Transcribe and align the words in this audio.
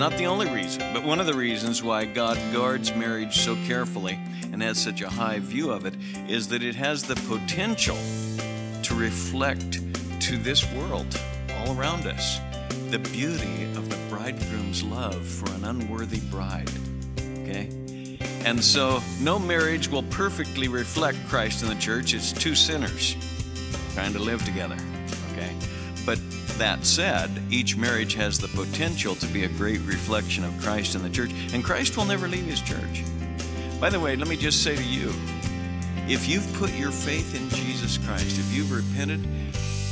not 0.00 0.16
the 0.16 0.24
only 0.24 0.48
reason, 0.48 0.94
but 0.94 1.04
one 1.04 1.20
of 1.20 1.26
the 1.26 1.34
reasons 1.34 1.82
why 1.82 2.06
God 2.06 2.38
guards 2.54 2.90
marriage 2.94 3.36
so 3.36 3.54
carefully 3.66 4.18
and 4.50 4.62
has 4.62 4.78
such 4.78 5.02
a 5.02 5.10
high 5.10 5.40
view 5.40 5.70
of 5.70 5.84
it 5.84 5.94
is 6.26 6.48
that 6.48 6.62
it 6.62 6.74
has 6.74 7.02
the 7.02 7.16
potential 7.28 7.98
to 8.82 8.94
reflect 8.94 9.82
to 10.22 10.38
this 10.38 10.64
world 10.72 11.20
all 11.58 11.78
around 11.78 12.06
us 12.06 12.40
the 12.88 12.98
beauty 12.98 13.64
of 13.76 13.90
the 13.90 13.96
bridegroom's 14.08 14.82
love 14.82 15.22
for 15.22 15.50
an 15.50 15.66
unworthy 15.66 16.20
bride. 16.20 16.70
Okay? 17.42 17.68
And 18.46 18.64
so, 18.64 19.02
no 19.20 19.38
marriage 19.38 19.86
will 19.86 20.04
perfectly 20.04 20.68
reflect 20.68 21.18
Christ 21.28 21.62
in 21.62 21.68
the 21.68 21.74
church. 21.74 22.14
It's 22.14 22.32
two 22.32 22.54
sinners 22.54 23.16
trying 23.92 24.14
to 24.14 24.18
live 24.18 24.42
together. 24.46 24.78
Okay? 25.32 25.54
But 26.06 26.18
that 26.60 26.84
said, 26.84 27.30
each 27.48 27.74
marriage 27.78 28.12
has 28.12 28.38
the 28.38 28.48
potential 28.48 29.14
to 29.14 29.26
be 29.28 29.44
a 29.44 29.48
great 29.48 29.80
reflection 29.80 30.44
of 30.44 30.60
Christ 30.60 30.94
in 30.94 31.02
the 31.02 31.08
church, 31.08 31.30
and 31.54 31.64
Christ 31.64 31.96
will 31.96 32.04
never 32.04 32.28
leave 32.28 32.44
his 32.44 32.60
church. 32.60 33.02
By 33.80 33.88
the 33.88 33.98
way, 33.98 34.14
let 34.14 34.28
me 34.28 34.36
just 34.36 34.62
say 34.62 34.76
to 34.76 34.82
you 34.82 35.10
if 36.06 36.28
you've 36.28 36.52
put 36.58 36.70
your 36.74 36.90
faith 36.90 37.34
in 37.34 37.48
Jesus 37.48 37.96
Christ, 37.96 38.38
if 38.38 38.54
you've 38.54 38.70
repented 38.70 39.26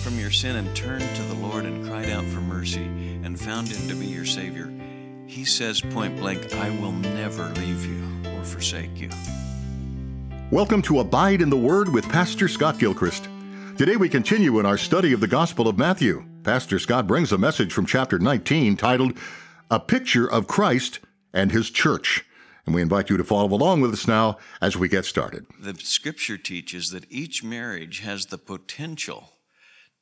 from 0.03 0.19
your 0.19 0.31
sin 0.31 0.57
and 0.57 0.77
turned 0.77 1.09
to 1.17 1.23
the 1.23 1.37
Lord 1.37 1.65
and 1.65 1.87
cried 1.89 2.11
out 2.11 2.27
for 2.27 2.43
mercy 2.43 2.85
and 2.85 3.41
found 3.41 3.69
Him 3.69 3.89
to 3.89 3.95
be 3.95 4.05
your 4.05 4.27
Savior, 4.27 4.71
He 5.27 5.47
says 5.47 5.81
point 5.81 6.19
blank, 6.19 6.53
I 6.53 6.69
will 6.81 6.93
never 6.93 7.49
leave 7.55 7.87
you 7.87 8.31
or 8.37 8.45
forsake 8.45 9.01
you. 9.01 9.09
Welcome 10.51 10.83
to 10.83 11.01
Abide 11.01 11.41
in 11.41 11.49
the 11.49 11.57
Word 11.57 11.89
with 11.89 12.07
Pastor 12.11 12.47
Scott 12.47 12.79
Gilchrist. 12.79 13.27
Today 13.79 13.97
we 13.97 14.11
continue 14.11 14.59
in 14.59 14.67
our 14.67 14.77
study 14.77 15.15
of 15.15 15.21
the 15.21 15.29
Gospel 15.29 15.67
of 15.67 15.79
Matthew. 15.79 16.28
Pastor 16.49 16.79
Scott 16.79 17.07
brings 17.07 17.31
a 17.31 17.37
message 17.37 17.75
from 17.75 17.85
chapter 17.85 18.19
19 18.19 18.79
titled, 18.79 19.13
A 19.71 19.79
Picture 19.79 20.27
of 20.27 20.47
Christ 20.47 20.99
and 21.31 21.53
His 21.53 21.69
Church. 21.69 22.25
And 22.65 22.75
we 22.75 22.81
invite 22.81 23.11
you 23.11 23.19
to 23.19 23.23
follow 23.23 23.53
along 23.53 23.83
with 23.83 23.93
us 23.93 24.09
now 24.09 24.39
as 24.59 24.75
we 24.75 24.89
get 24.89 25.05
started. 25.05 25.45
The 25.61 25.75
scripture 25.75 26.39
teaches 26.39 26.89
that 26.89 27.05
each 27.11 27.45
marriage 27.45 28.01
has 28.01 28.25
the 28.25 28.39
potential 28.39 29.33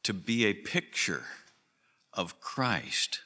to 0.04 0.14
be 0.14 0.46
a 0.46 0.54
picture 0.54 1.24
of 2.12 2.40
Christ 2.40 3.22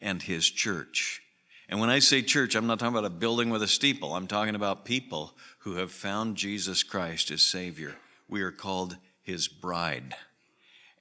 and 0.00 0.22
his 0.22 0.48
church. 0.48 1.22
And 1.68 1.80
when 1.80 1.90
I 1.90 1.98
say 1.98 2.22
church, 2.22 2.54
I'm 2.54 2.68
not 2.68 2.78
talking 2.78 2.94
about 2.94 3.04
a 3.04 3.10
building 3.10 3.50
with 3.50 3.64
a 3.64 3.68
steeple. 3.68 4.14
I'm 4.14 4.28
talking 4.28 4.54
about 4.54 4.84
people 4.84 5.34
who 5.58 5.74
have 5.74 5.90
found 5.90 6.36
Jesus 6.36 6.84
Christ 6.84 7.32
as 7.32 7.42
Savior. 7.42 7.96
We 8.28 8.42
are 8.42 8.52
called 8.52 8.96
his 9.24 9.48
bride. 9.48 10.14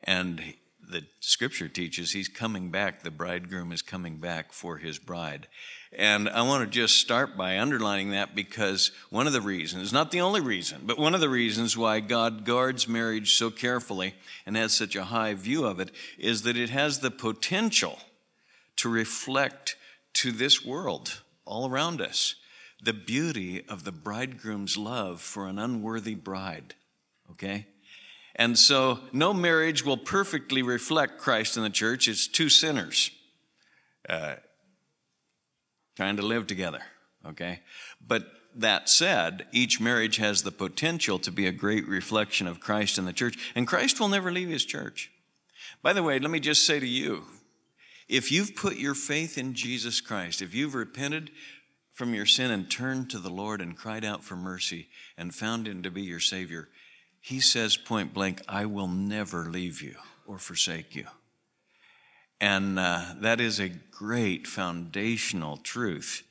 And 0.03 0.56
the 0.92 1.03
scripture 1.20 1.67
teaches 1.67 2.11
he's 2.11 2.28
coming 2.28 2.70
back, 2.70 3.02
the 3.02 3.11
bridegroom 3.11 3.72
is 3.72 3.81
coming 3.81 4.17
back 4.17 4.52
for 4.52 4.78
his 4.78 5.00
bride. 5.00 5.47
And 5.94 6.30
I 6.30 6.42
want 6.44 6.64
to 6.64 6.70
just 6.70 7.00
start 7.00 7.36
by 7.36 7.59
underlining 7.59 8.11
that 8.11 8.36
because 8.36 8.92
one 9.09 9.28
of 9.28 9.34
the 9.34 9.42
reasons, 9.42 9.92
not 9.92 10.12
the 10.12 10.22
only 10.22 10.42
reason, 10.42 10.81
but 10.86 10.97
one 10.97 11.14
of 11.14 11.22
the 11.22 11.30
reasons 11.30 11.75
why 11.75 12.00
God 12.00 12.45
guards 12.45 12.88
marriage 12.88 13.36
so 13.36 13.50
carefully 13.50 14.16
and 14.45 14.56
has 14.56 14.73
such 14.73 14.95
a 14.95 15.06
high 15.06 15.34
view 15.34 15.66
of 15.66 15.80
it 15.80 15.92
is 16.17 16.44
that 16.44 16.58
it 16.58 16.69
has 16.69 17.00
the 17.00 17.12
potential 17.12 18.00
to 18.78 18.89
reflect 18.89 19.75
to 20.14 20.31
this 20.31 20.66
world 20.66 21.22
all 21.45 21.69
around 21.69 22.02
us 22.02 22.36
the 22.84 22.94
beauty 22.94 23.64
of 23.67 23.84
the 23.84 23.92
bridegroom's 23.92 24.75
love 24.75 25.22
for 25.22 25.47
an 25.47 25.59
unworthy 25.59 26.16
bride. 26.16 26.73
Okay? 27.31 27.67
And 28.35 28.57
so 28.57 28.99
no 29.11 29.33
marriage 29.33 29.85
will 29.85 29.97
perfectly 29.97 30.61
reflect 30.61 31.17
Christ 31.17 31.57
in 31.57 31.63
the 31.63 31.69
church. 31.69 32.07
It's 32.07 32.27
two 32.27 32.49
sinners. 32.49 33.11
Uh, 34.07 34.35
trying 35.95 36.15
to 36.15 36.21
live 36.23 36.47
together, 36.47 36.81
okay? 37.25 37.59
But 38.05 38.25
that 38.55 38.89
said, 38.89 39.45
each 39.51 39.79
marriage 39.79 40.17
has 40.17 40.41
the 40.41 40.51
potential 40.51 41.19
to 41.19 41.31
be 41.31 41.47
a 41.47 41.51
great 41.51 41.88
reflection 41.88 42.47
of 42.47 42.59
Christ 42.59 42.97
in 42.97 43.06
the 43.06 43.13
church, 43.13 43.38
and 43.56 43.67
Christ 43.67 44.00
will 44.00 44.09
never 44.09 44.31
leave 44.31 44.50
his 44.50 44.66
church. 44.66 45.11
By 45.81 45.94
the 45.94 46.03
way, 46.03 46.19
let 46.19 46.31
me 46.31 46.39
just 46.39 46.66
say 46.66 46.79
to 46.79 46.88
you 46.88 47.23
if 48.07 48.31
you've 48.31 48.56
put 48.56 48.75
your 48.75 48.95
faith 48.95 49.38
in 49.38 49.53
Jesus 49.53 50.01
Christ, 50.01 50.41
if 50.41 50.53
you've 50.53 50.75
repented 50.75 51.31
from 51.94 52.13
your 52.13 52.25
sin 52.25 52.51
and 52.51 52.69
turned 52.69 53.09
to 53.11 53.19
the 53.19 53.29
Lord 53.29 53.61
and 53.61 53.77
cried 53.77 54.03
out 54.03 54.23
for 54.23 54.35
mercy 54.35 54.89
and 55.17 55.33
found 55.33 55.67
Him 55.67 55.83
to 55.83 55.91
be 55.91 56.01
your 56.01 56.19
Savior, 56.19 56.67
He 57.21 57.39
says 57.39 57.77
point 57.77 58.13
blank, 58.13 58.41
I 58.49 58.65
will 58.65 58.87
never 58.87 59.45
leave 59.45 59.81
you 59.81 59.95
or 60.25 60.39
forsake 60.39 60.95
you. 60.95 61.05
And 62.41 62.79
uh, 62.79 63.13
that 63.19 63.39
is 63.39 63.59
a 63.59 63.69
great 63.69 64.47
foundational 64.47 65.57
truth 65.57 66.23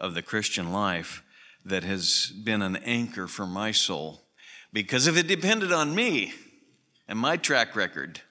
of 0.00 0.14
the 0.14 0.22
Christian 0.22 0.72
life 0.72 1.22
that 1.64 1.84
has 1.84 2.32
been 2.42 2.62
an 2.62 2.76
anchor 2.76 3.26
for 3.26 3.46
my 3.46 3.70
soul. 3.72 4.22
Because 4.72 5.06
if 5.06 5.18
it 5.18 5.26
depended 5.26 5.70
on 5.70 5.94
me 5.94 6.32
and 7.06 7.18
my 7.18 7.36
track 7.36 7.76
record, 7.76 8.22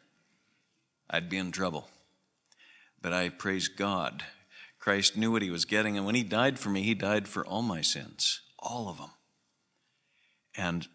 I'd 1.09 1.29
be 1.29 1.37
in 1.37 1.51
trouble. 1.51 1.87
But 3.01 3.13
I 3.13 3.29
praise 3.29 3.67
God. 3.67 4.23
Christ 4.79 5.15
knew 5.15 5.31
what 5.31 5.41
he 5.41 5.51
was 5.51 5.65
getting, 5.65 5.97
and 5.97 6.05
when 6.05 6.15
he 6.15 6.23
died 6.23 6.57
for 6.57 6.69
me, 6.69 6.81
he 6.81 6.93
died 6.93 7.27
for 7.27 7.45
all 7.45 7.61
my 7.61 7.81
sins, 7.81 8.41
all 8.57 8.89
of 8.89 8.97
them. 8.97 9.11
And 10.55 10.87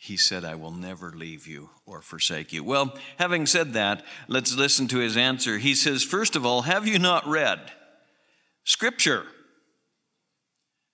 he 0.00 0.16
said, 0.16 0.44
I 0.44 0.54
will 0.54 0.70
never 0.70 1.10
leave 1.10 1.48
you 1.48 1.70
or 1.84 2.00
forsake 2.00 2.52
you. 2.52 2.62
Well, 2.62 2.96
having 3.18 3.46
said 3.46 3.72
that, 3.72 4.04
let's 4.28 4.54
listen 4.54 4.86
to 4.88 4.98
his 4.98 5.16
answer. 5.16 5.58
He 5.58 5.74
says, 5.74 6.04
First 6.04 6.36
of 6.36 6.46
all, 6.46 6.62
have 6.62 6.86
you 6.86 7.00
not 7.00 7.26
read 7.26 7.72
Scripture? 8.62 9.26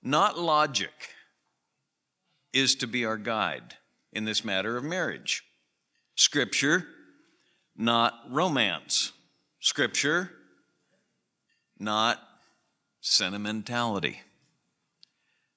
Not 0.03 0.39
logic 0.39 0.91
is 2.55 2.75
to 2.77 2.87
be 2.87 3.05
our 3.05 3.19
guide 3.19 3.75
in 4.13 4.25
this 4.25 4.45
matter 4.45 4.77
of 4.79 4.85
marriage. 4.85 5.43
Scripture, 6.15 6.87
not 7.77 8.15
romance. 8.31 9.13
Scripture, 9.61 10.31
not 11.79 12.21
sentimentality. 13.01 14.21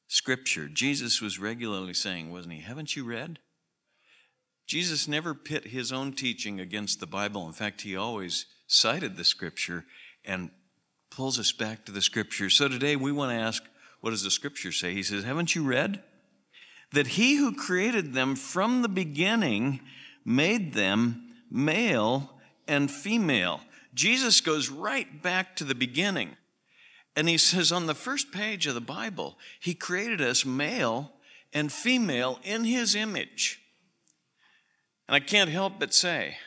Scripture. 0.07 0.68
Jesus 0.68 1.22
was 1.22 1.40
regularly 1.40 1.94
saying, 1.94 2.31
wasn't 2.31 2.53
he? 2.53 2.62
Haven't 2.62 2.95
you 2.95 3.03
read? 3.03 3.40
Jesus 4.66 5.07
never 5.07 5.34
pit 5.34 5.68
his 5.68 5.91
own 5.91 6.13
teaching 6.13 6.59
against 6.59 7.00
the 7.00 7.07
Bible. 7.07 7.47
In 7.47 7.53
fact, 7.53 7.81
he 7.81 7.95
always 7.95 8.45
cited 8.68 9.16
the 9.16 9.23
Scripture 9.23 9.85
and 10.25 10.51
pulls 11.09 11.40
us 11.40 11.51
back 11.51 11.85
to 11.85 11.91
the 11.91 12.01
Scripture. 12.01 12.50
So 12.50 12.68
today 12.68 12.95
we 12.95 13.12
want 13.12 13.31
to 13.31 13.38
ask, 13.38 13.63
what 14.01 14.12
does 14.12 14.23
the 14.23 14.31
Scripture 14.31 14.72
say? 14.72 14.94
He 14.94 15.03
says, 15.03 15.23
Haven't 15.23 15.56
you 15.56 15.63
read? 15.63 16.03
That 16.94 17.07
he 17.07 17.35
who 17.35 17.56
created 17.56 18.13
them 18.13 18.35
from 18.35 18.81
the 18.81 18.89
beginning 18.89 19.81
made 20.24 20.74
them 20.74 21.34
male 21.50 22.31
and 22.68 22.91
female. 22.91 23.62
Jesus 23.94 24.41
goes 24.41 24.69
right 24.69 25.22
back 25.22 25.56
to 25.56 25.63
the 25.63 25.75
beginning. 25.75 26.38
And 27.18 27.28
he 27.28 27.40
says 27.40 27.72
on 27.72 27.88
the 27.88 27.96
first 27.96 28.32
page 28.32 28.68
of 28.68 28.76
the 28.76 28.80
Bible, 28.80 29.40
he 29.60 29.74
created 29.74 30.22
us 30.22 30.46
male 30.46 31.14
and 31.52 31.72
female 31.72 32.40
in 32.44 32.64
his 32.64 32.94
image. 32.94 33.60
And 35.08 35.16
I 35.16 35.20
can't 35.20 35.50
help 35.50 35.80
but 35.80 35.96
say 35.96 36.38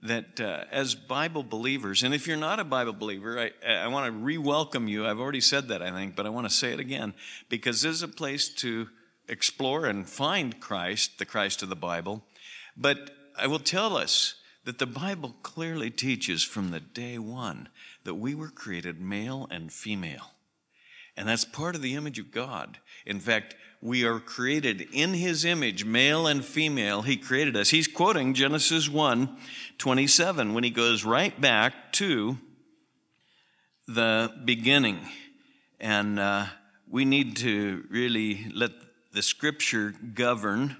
that 0.00 0.40
uh, 0.40 0.64
as 0.72 0.94
Bible 0.94 1.42
believers, 1.42 2.02
and 2.02 2.14
if 2.14 2.26
you're 2.26 2.38
not 2.38 2.60
a 2.60 2.64
Bible 2.64 2.94
believer, 2.94 3.38
I, 3.38 3.50
I 3.68 3.88
want 3.88 4.06
to 4.06 4.12
re 4.18 4.38
welcome 4.38 4.88
you. 4.88 5.06
I've 5.06 5.20
already 5.20 5.42
said 5.42 5.68
that, 5.68 5.82
I 5.82 5.90
think, 5.90 6.16
but 6.16 6.24
I 6.24 6.30
want 6.30 6.48
to 6.48 6.54
say 6.54 6.72
it 6.72 6.80
again 6.80 7.12
because 7.50 7.82
this 7.82 7.96
is 7.96 8.02
a 8.02 8.08
place 8.08 8.48
to 8.60 8.88
explore 9.28 9.84
and 9.84 10.08
find 10.08 10.60
Christ, 10.60 11.18
the 11.18 11.26
Christ 11.26 11.62
of 11.62 11.68
the 11.68 11.76
Bible. 11.76 12.24
But 12.74 13.10
I 13.36 13.48
will 13.48 13.58
tell 13.58 13.98
us 13.98 14.36
that 14.64 14.78
the 14.78 14.86
Bible 14.86 15.34
clearly 15.42 15.90
teaches 15.90 16.42
from 16.42 16.70
the 16.70 16.80
day 16.80 17.18
one 17.18 17.68
that 18.04 18.14
we 18.14 18.34
were 18.34 18.48
created 18.48 19.00
male 19.00 19.46
and 19.50 19.72
female. 19.72 20.32
And 21.16 21.28
that's 21.28 21.44
part 21.44 21.74
of 21.74 21.82
the 21.82 21.94
image 21.94 22.18
of 22.18 22.30
God. 22.30 22.78
In 23.06 23.20
fact, 23.20 23.54
we 23.80 24.04
are 24.04 24.18
created 24.18 24.88
in 24.92 25.14
his 25.14 25.44
image, 25.44 25.84
male 25.84 26.26
and 26.26 26.44
female. 26.44 27.02
He 27.02 27.16
created 27.16 27.56
us. 27.56 27.70
He's 27.70 27.86
quoting 27.86 28.34
Genesis 28.34 28.88
1 28.88 29.36
27 29.78 30.54
when 30.54 30.64
he 30.64 30.70
goes 30.70 31.04
right 31.04 31.38
back 31.40 31.92
to 31.92 32.38
the 33.86 34.32
beginning. 34.44 35.00
And 35.78 36.18
uh, 36.18 36.46
we 36.90 37.04
need 37.04 37.36
to 37.38 37.84
really 37.90 38.46
let 38.52 38.72
the 39.12 39.22
scripture 39.22 39.94
govern 40.14 40.76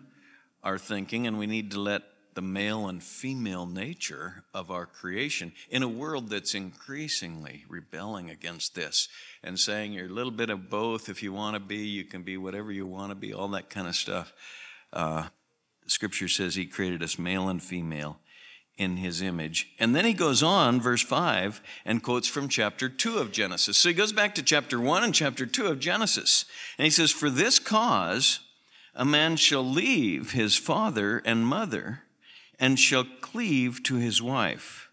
our 0.62 0.78
thinking, 0.78 1.26
and 1.26 1.38
we 1.38 1.46
need 1.46 1.72
to 1.72 1.80
let 1.80 2.02
the 2.34 2.42
male 2.42 2.88
and 2.88 3.02
female 3.02 3.66
nature 3.66 4.44
of 4.52 4.70
our 4.70 4.86
creation 4.86 5.52
in 5.70 5.82
a 5.82 5.88
world 5.88 6.28
that's 6.28 6.54
increasingly 6.54 7.64
rebelling 7.68 8.30
against 8.30 8.74
this 8.74 9.08
and 9.42 9.58
saying 9.58 9.92
you're 9.92 10.06
a 10.06 10.12
little 10.12 10.32
bit 10.32 10.50
of 10.50 10.68
both. 10.68 11.08
If 11.08 11.22
you 11.22 11.32
want 11.32 11.54
to 11.54 11.60
be, 11.60 11.78
you 11.78 12.04
can 12.04 12.22
be 12.22 12.36
whatever 12.36 12.72
you 12.72 12.86
want 12.86 13.10
to 13.10 13.14
be, 13.14 13.32
all 13.32 13.48
that 13.48 13.70
kind 13.70 13.86
of 13.86 13.94
stuff. 13.94 14.32
Uh, 14.92 15.28
scripture 15.86 16.28
says 16.28 16.54
He 16.54 16.66
created 16.66 17.02
us 17.02 17.18
male 17.18 17.48
and 17.48 17.62
female 17.62 18.18
in 18.76 18.96
his 18.96 19.22
image. 19.22 19.68
And 19.78 19.94
then 19.94 20.04
he 20.04 20.12
goes 20.12 20.42
on, 20.42 20.80
verse 20.80 21.02
5, 21.02 21.60
and 21.84 22.02
quotes 22.02 22.26
from 22.26 22.48
chapter 22.48 22.88
2 22.88 23.18
of 23.18 23.30
Genesis. 23.30 23.78
So 23.78 23.88
he 23.88 23.94
goes 23.94 24.12
back 24.12 24.34
to 24.34 24.42
chapter 24.42 24.80
1 24.80 25.04
and 25.04 25.14
chapter 25.14 25.46
2 25.46 25.66
of 25.66 25.78
Genesis. 25.78 26.44
And 26.76 26.84
he 26.84 26.90
says, 26.90 27.12
For 27.12 27.30
this 27.30 27.60
cause 27.60 28.40
a 28.94 29.04
man 29.04 29.36
shall 29.36 29.64
leave 29.64 30.32
his 30.32 30.56
father 30.56 31.22
and 31.24 31.46
mother 31.46 32.00
and 32.58 32.78
shall 32.78 33.04
cleave 33.20 33.82
to 33.84 33.96
his 33.96 34.22
wife, 34.22 34.90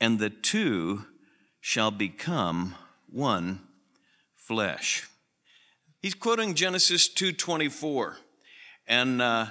and 0.00 0.18
the 0.18 0.30
two 0.30 1.06
shall 1.60 1.90
become 1.90 2.74
one 3.08 3.60
flesh. 4.34 5.08
He's 6.00 6.14
quoting 6.14 6.54
Genesis 6.54 7.08
2:24, 7.08 8.16
and 8.86 9.20
uh, 9.20 9.46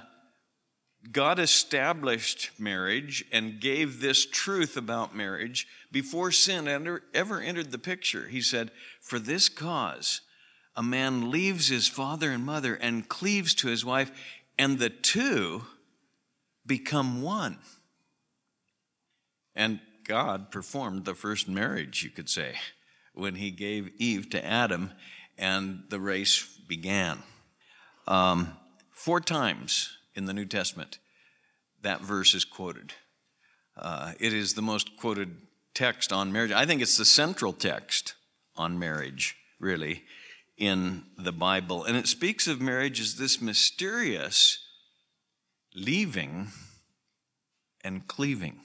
God 1.12 1.40
established 1.40 2.52
marriage 2.60 3.24
and 3.32 3.62
gave 3.62 4.02
this 4.02 4.26
truth 4.26 4.76
about 4.76 5.16
marriage 5.16 5.68
before 5.92 6.32
sin 6.32 6.68
ever 7.14 7.42
entered 7.42 7.72
the 7.72 7.80
picture. 7.80 8.28
He 8.28 8.42
said, 8.42 8.72
For 9.02 9.18
this 9.18 9.48
cause, 9.48 10.22
a 10.76 10.84
man 10.84 11.32
leaves 11.32 11.70
his 11.70 11.88
father 11.88 12.32
and 12.32 12.46
mother 12.46 12.76
and 12.76 13.08
cleaves 13.08 13.54
to 13.56 13.68
his 13.70 13.86
wife, 13.86 14.12
and 14.58 14.78
the 14.78 14.90
two 14.90 15.64
become 16.70 17.22
one. 17.22 17.58
And 19.54 19.82
God 20.08 20.52
performed 20.52 21.04
the 21.04 21.14
first 21.14 21.50
marriage, 21.50 22.04
you 22.04 22.10
could 22.10 22.30
say, 22.30 22.54
when 23.14 23.36
he 23.36 23.52
gave 23.52 23.92
Eve 23.98 24.30
to 24.30 24.46
Adam 24.46 24.94
and 25.38 25.84
the 25.90 26.00
race 26.00 26.48
began. 26.68 27.20
Um, 28.08 28.54
four 28.92 29.20
times 29.20 29.90
in 30.16 30.26
the 30.26 30.34
New 30.34 30.46
Testament, 30.46 31.00
that 31.82 32.02
verse 32.02 32.34
is 32.34 32.46
quoted. 32.46 32.94
Uh, 33.76 34.14
it 34.20 34.34
is 34.34 34.54
the 34.54 34.62
most 34.62 34.96
quoted 34.98 35.36
text 35.74 36.14
on 36.14 36.32
marriage. 36.32 36.52
I 36.52 36.66
think 36.66 36.82
it's 36.82 36.98
the 36.98 37.06
central 37.06 37.54
text 37.54 38.16
on 38.56 38.80
marriage, 38.80 39.36
really, 39.60 40.04
in 40.58 41.04
the 41.18 41.32
Bible. 41.32 41.84
And 41.84 41.98
it 41.98 42.08
speaks 42.08 42.48
of 42.48 42.62
marriage 42.62 43.00
as 43.00 43.16
this 43.16 43.42
mysterious 43.42 44.60
leaving 45.76 46.48
and 47.84 48.08
cleaving. 48.08 48.60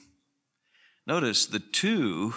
Notice 1.07 1.45
the 1.45 1.59
two 1.59 2.33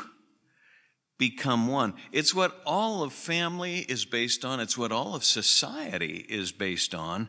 become 1.19 1.67
one. 1.67 1.94
It's 2.12 2.35
what 2.35 2.61
all 2.65 3.03
of 3.03 3.12
family 3.12 3.79
is 3.79 4.05
based 4.05 4.44
on, 4.44 4.61
it's 4.61 4.79
what 4.79 4.93
all 4.93 5.15
of 5.15 5.25
society 5.25 6.25
is 6.29 6.53
based 6.53 6.94
on 6.94 7.29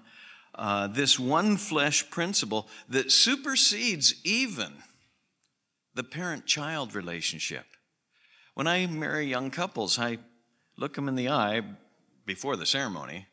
uh, 0.56 0.88
this 0.88 1.18
one 1.18 1.58
flesh 1.58 2.10
principle 2.10 2.68
that 2.90 3.12
supersedes 3.12 4.16
even 4.24 4.74
the 5.96 6.04
parent 6.04 6.46
child 6.46 6.94
relationship. 6.94 7.66
When 8.54 8.68
I 8.68 8.86
marry 8.88 9.26
young 9.26 9.52
couples, 9.52 9.98
I 9.98 10.20
look 10.78 10.96
them 10.96 11.08
in 11.08 11.16
the 11.16 11.30
eye 11.30 11.62
before 12.26 12.56
the 12.58 12.66
ceremony, 12.66 13.28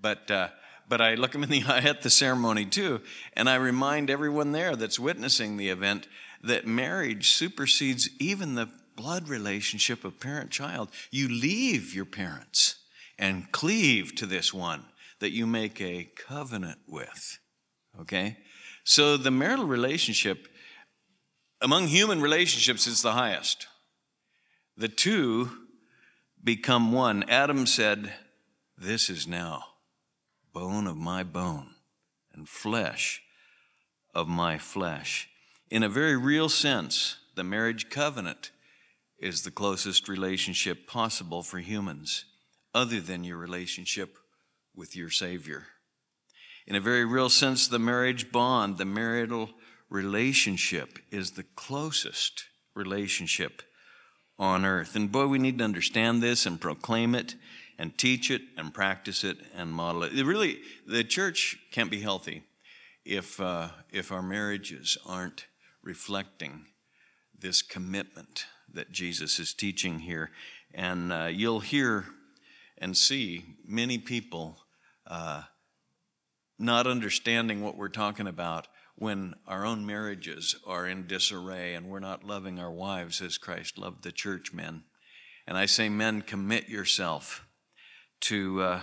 but, 0.00 0.30
uh, 0.30 0.48
but 0.90 1.00
I 1.00 1.14
look 1.14 1.32
them 1.32 1.44
in 1.44 1.48
the 1.48 1.62
eye 1.68 1.78
at 1.78 2.02
the 2.02 2.10
ceremony 2.10 2.66
too, 2.66 3.00
and 3.32 3.48
I 3.48 3.54
remind 3.54 4.10
everyone 4.10 4.52
there 4.52 4.76
that's 4.76 4.98
witnessing 4.98 5.56
the 5.56 5.70
event 5.70 6.06
that 6.42 6.66
marriage 6.66 7.30
supersedes 7.30 8.10
even 8.18 8.56
the 8.56 8.68
blood 8.96 9.28
relationship 9.28 10.04
of 10.04 10.20
parent 10.20 10.50
child. 10.50 10.90
You 11.10 11.28
leave 11.28 11.94
your 11.94 12.04
parents 12.04 12.76
and 13.18 13.50
cleave 13.52 14.14
to 14.16 14.26
this 14.26 14.52
one 14.52 14.84
that 15.20 15.30
you 15.30 15.46
make 15.46 15.80
a 15.80 16.10
covenant 16.16 16.80
with. 16.88 17.38
Okay? 18.00 18.38
So 18.84 19.16
the 19.16 19.30
marital 19.30 19.66
relationship, 19.66 20.48
among 21.60 21.86
human 21.86 22.20
relationships, 22.20 22.86
is 22.86 23.02
the 23.02 23.12
highest. 23.12 23.66
The 24.76 24.88
two 24.88 25.50
become 26.42 26.92
one. 26.92 27.22
Adam 27.28 27.66
said, 27.66 28.12
This 28.78 29.10
is 29.10 29.26
now 29.26 29.69
bone 30.52 30.86
of 30.86 30.96
my 30.96 31.22
bone 31.22 31.74
and 32.32 32.48
flesh 32.48 33.22
of 34.14 34.28
my 34.28 34.58
flesh. 34.58 35.28
In 35.70 35.82
a 35.82 35.88
very 35.88 36.16
real 36.16 36.48
sense, 36.48 37.16
the 37.36 37.44
marriage 37.44 37.90
covenant 37.90 38.50
is 39.18 39.42
the 39.42 39.50
closest 39.50 40.08
relationship 40.08 40.86
possible 40.86 41.42
for 41.42 41.58
humans, 41.58 42.24
other 42.74 43.00
than 43.00 43.24
your 43.24 43.36
relationship 43.36 44.16
with 44.74 44.96
your 44.96 45.10
Savior. 45.10 45.66
In 46.66 46.76
a 46.76 46.80
very 46.80 47.04
real 47.04 47.28
sense, 47.28 47.68
the 47.68 47.78
marriage 47.78 48.32
bond, 48.32 48.78
the 48.78 48.84
marital 48.84 49.50
relationship, 49.88 50.98
is 51.10 51.32
the 51.32 51.44
closest 51.54 52.44
relationship 52.74 53.62
on 54.38 54.64
earth. 54.64 54.96
And 54.96 55.12
boy, 55.12 55.26
we 55.26 55.38
need 55.38 55.58
to 55.58 55.64
understand 55.64 56.22
this 56.22 56.46
and 56.46 56.60
proclaim 56.60 57.14
it 57.14 57.34
and 57.80 57.96
teach 57.96 58.30
it 58.30 58.42
and 58.58 58.74
practice 58.74 59.24
it 59.24 59.38
and 59.56 59.72
model 59.72 60.02
it. 60.02 60.12
really, 60.12 60.58
the 60.86 61.02
church 61.02 61.56
can't 61.72 61.90
be 61.90 62.02
healthy 62.02 62.42
if, 63.06 63.40
uh, 63.40 63.68
if 63.90 64.12
our 64.12 64.20
marriages 64.20 64.98
aren't 65.06 65.46
reflecting 65.82 66.66
this 67.36 67.62
commitment 67.62 68.44
that 68.70 68.92
Jesus 68.92 69.38
is 69.38 69.54
teaching 69.54 70.00
here. 70.00 70.30
And 70.74 71.10
uh, 71.10 71.30
you'll 71.32 71.60
hear 71.60 72.04
and 72.76 72.94
see 72.94 73.44
many 73.66 73.96
people 73.96 74.58
uh, 75.06 75.44
not 76.58 76.86
understanding 76.86 77.62
what 77.62 77.78
we're 77.78 77.88
talking 77.88 78.26
about 78.26 78.68
when 78.96 79.32
our 79.46 79.64
own 79.64 79.86
marriages 79.86 80.54
are 80.66 80.86
in 80.86 81.06
disarray 81.06 81.72
and 81.72 81.86
we're 81.86 81.98
not 81.98 82.24
loving 82.24 82.58
our 82.58 82.70
wives 82.70 83.22
as 83.22 83.38
Christ 83.38 83.78
loved 83.78 84.04
the 84.04 84.12
church, 84.12 84.52
men. 84.52 84.82
And 85.46 85.56
I 85.56 85.64
say, 85.64 85.88
men, 85.88 86.20
commit 86.20 86.68
yourself 86.68 87.46
to 88.20 88.62
uh, 88.62 88.80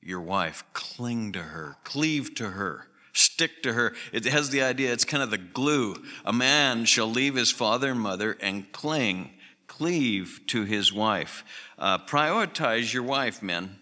your 0.00 0.20
wife, 0.20 0.64
cling 0.72 1.32
to 1.32 1.42
her, 1.42 1.76
cleave 1.84 2.34
to 2.36 2.50
her. 2.50 2.86
Stick 3.12 3.62
to 3.64 3.72
her. 3.72 3.94
It 4.12 4.24
has 4.26 4.50
the 4.50 4.62
idea, 4.62 4.92
it's 4.92 5.04
kind 5.04 5.22
of 5.22 5.30
the 5.30 5.38
glue. 5.38 5.96
A 6.24 6.32
man 6.32 6.84
shall 6.84 7.08
leave 7.08 7.34
his 7.34 7.50
father 7.50 7.90
and 7.90 8.00
mother 8.00 8.36
and 8.40 8.70
cling, 8.72 9.30
cleave 9.66 10.40
to 10.48 10.64
his 10.64 10.92
wife. 10.92 11.44
Uh, 11.78 11.98
prioritize 11.98 12.92
your 12.92 13.02
wife, 13.02 13.42
men, 13.42 13.78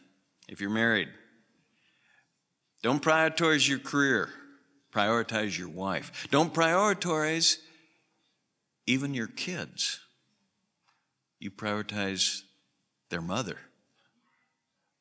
if 0.49 0.61
you're 0.61 0.71
married. 0.71 1.09
Don't 2.83 3.03
prioritize 3.03 3.69
your 3.69 3.81
career, 3.81 4.31
prioritize 4.95 5.59
your 5.59 5.69
wife. 5.69 6.27
Don't 6.31 6.55
prioritize 6.55 7.59
even 8.87 9.15
your 9.15 9.27
kids. 9.27 10.01
You 11.39 11.51
prioritize 11.51 12.43
their 13.11 13.21
mother, 13.21 13.59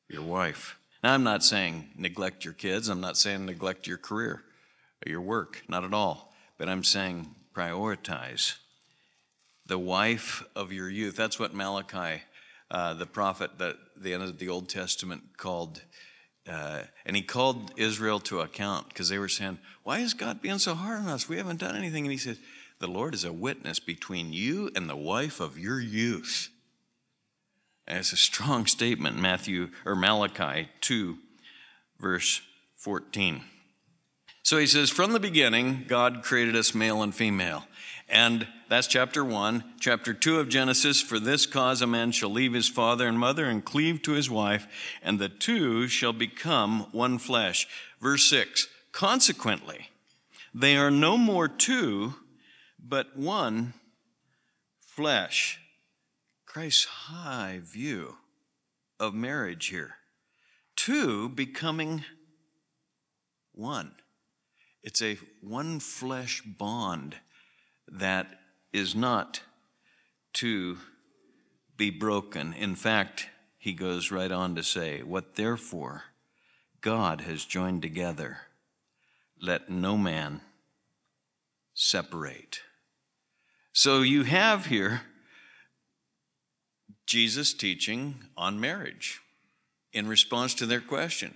your 0.10 0.24
wife. 0.24 0.78
Now, 1.04 1.14
I'm 1.14 1.24
not 1.24 1.44
saying 1.44 1.90
neglect 1.96 2.46
your 2.46 2.54
kids, 2.54 2.90
I'm 2.90 3.02
not 3.02 3.18
saying 3.18 3.46
neglect 3.46 3.88
your 3.88 3.98
career 3.98 4.44
or 5.06 5.10
your 5.10 5.22
work, 5.22 5.64
not 5.68 5.84
at 5.84 5.94
all. 5.94 6.34
But 6.58 6.70
I'm 6.70 6.84
saying 6.84 7.36
prioritize 7.54 8.56
the 9.66 9.78
wife 9.78 10.44
of 10.56 10.72
your 10.72 10.90
youth. 10.90 11.16
That's 11.16 11.40
what 11.40 11.54
Malachi, 11.54 12.24
uh, 12.72 12.94
the 12.96 13.06
prophet 13.06 13.60
that 13.60 13.76
the 13.96 14.14
end 14.14 14.24
of 14.24 14.40
the 14.40 14.50
Old 14.50 14.70
Testament, 14.70 15.38
called 15.38 15.82
uh, 16.50 16.84
and 17.06 17.16
he 17.16 17.22
called 17.22 17.74
Israel 17.76 18.20
to 18.22 18.40
account 18.40 18.88
because 18.88 19.10
they 19.10 19.20
were 19.20 19.28
saying, 19.28 19.60
Why 19.84 20.00
is 20.00 20.14
God 20.14 20.42
being 20.42 20.60
so 20.60 20.76
hard 20.76 21.02
on 21.02 21.08
us? 21.08 21.28
We 21.28 21.38
haven't 21.38 21.60
done 21.60 21.76
anything. 21.76 22.06
And 22.06 22.12
he 22.12 22.18
said, 22.18 22.38
The 22.80 22.88
Lord 22.88 23.14
is 23.14 23.26
a 23.26 23.34
witness 23.34 23.80
between 23.80 24.32
you 24.32 24.72
and 24.76 24.90
the 24.90 24.96
wife 24.96 25.40
of 25.40 25.60
your 25.60 25.80
youth. 25.80 26.50
It's 27.88 28.12
a 28.12 28.17
strong 28.17 28.65
statement, 28.65 29.17
Matthew 29.17 29.70
or 29.86 29.96
Malachi 29.96 30.70
2, 30.82 31.17
verse 32.00 32.41
14. 32.75 33.41
So 34.44 34.58
he 34.58 34.67
says, 34.67 34.89
From 34.89 35.13
the 35.13 35.20
beginning, 35.20 35.86
God 35.88 36.24
created 36.24 36.56
us 36.56 36.75
male 36.75 37.01
and 37.01 37.13
female. 37.13 37.65
And 38.10 38.48
that's 38.70 38.88
chapter 38.88 39.24
one. 39.24 39.63
Chapter 39.79 40.13
two 40.13 40.39
of 40.39 40.48
Genesis 40.48 41.01
For 41.01 41.20
this 41.20 41.46
cause 41.46 41.82
a 41.82 41.88
man 41.88 42.12
shall 42.12 42.29
leave 42.29 42.53
his 42.53 42.70
father 42.70 43.08
and 43.08 43.20
mother 43.20 43.46
and 43.46 43.63
cleave 43.63 44.01
to 44.03 44.13
his 44.13 44.29
wife, 44.29 44.67
and 45.01 45.20
the 45.20 45.29
two 45.29 45.88
shall 45.88 46.13
become 46.13 46.88
one 46.91 47.17
flesh. 47.17 47.67
Verse 48.01 48.24
six 48.24 48.67
Consequently, 48.91 49.89
they 50.53 50.77
are 50.77 50.91
no 50.91 51.17
more 51.17 51.48
two, 51.48 52.15
but 52.79 53.17
one 53.17 53.74
flesh. 54.79 55.60
Christ's 56.58 56.86
high 56.86 57.60
view 57.64 58.16
of 59.00 59.14
marriage 59.14 59.68
here. 59.68 59.98
Two 60.76 61.30
becoming 61.30 62.04
one. 63.54 63.92
It's 64.82 65.00
a 65.04 65.20
one 65.40 65.80
flesh 65.80 66.42
bond 66.42 67.18
that 67.88 68.40
is 68.74 68.96
not 68.96 69.42
to 70.34 70.80
be 71.78 71.92
broken. 71.92 72.54
In 72.54 72.74
fact, 72.74 73.30
he 73.60 73.74
goes 73.74 74.10
right 74.10 74.32
on 74.32 74.56
to 74.56 74.64
say, 74.64 75.04
What 75.04 75.36
therefore 75.36 76.06
God 76.82 77.22
has 77.22 77.46
joined 77.46 77.84
together, 77.84 78.40
let 79.40 79.70
no 79.70 79.96
man 79.96 80.42
separate. 81.76 82.62
So 83.74 84.02
you 84.02 84.24
have 84.24 84.66
here 84.66 85.04
Jesus 87.08 87.54
teaching 87.54 88.16
on 88.36 88.60
marriage 88.60 89.22
in 89.94 90.08
response 90.08 90.54
to 90.56 90.66
their 90.66 90.82
question. 90.82 91.34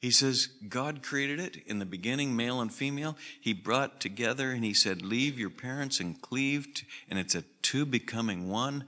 He 0.00 0.10
says, 0.10 0.48
God 0.68 1.02
created 1.02 1.38
it 1.38 1.62
in 1.66 1.78
the 1.78 1.84
beginning, 1.84 2.34
male 2.34 2.60
and 2.60 2.72
female. 2.72 3.16
He 3.40 3.52
brought 3.52 4.00
together 4.00 4.50
and 4.50 4.64
he 4.64 4.74
said, 4.74 5.02
Leave 5.02 5.38
your 5.38 5.50
parents 5.50 6.00
and 6.00 6.20
cleave, 6.20 6.66
and 7.08 7.18
it's 7.18 7.36
a 7.36 7.44
two 7.60 7.86
becoming 7.86 8.48
one. 8.48 8.86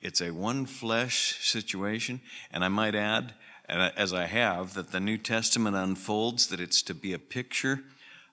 It's 0.00 0.20
a 0.20 0.32
one 0.32 0.66
flesh 0.66 1.38
situation. 1.40 2.20
And 2.50 2.64
I 2.64 2.68
might 2.68 2.94
add, 2.94 3.34
as 3.68 4.12
I 4.12 4.24
have, 4.24 4.74
that 4.74 4.92
the 4.92 4.98
New 4.98 5.18
Testament 5.18 5.76
unfolds 5.76 6.48
that 6.48 6.58
it's 6.58 6.82
to 6.82 6.94
be 6.94 7.12
a 7.12 7.18
picture 7.18 7.84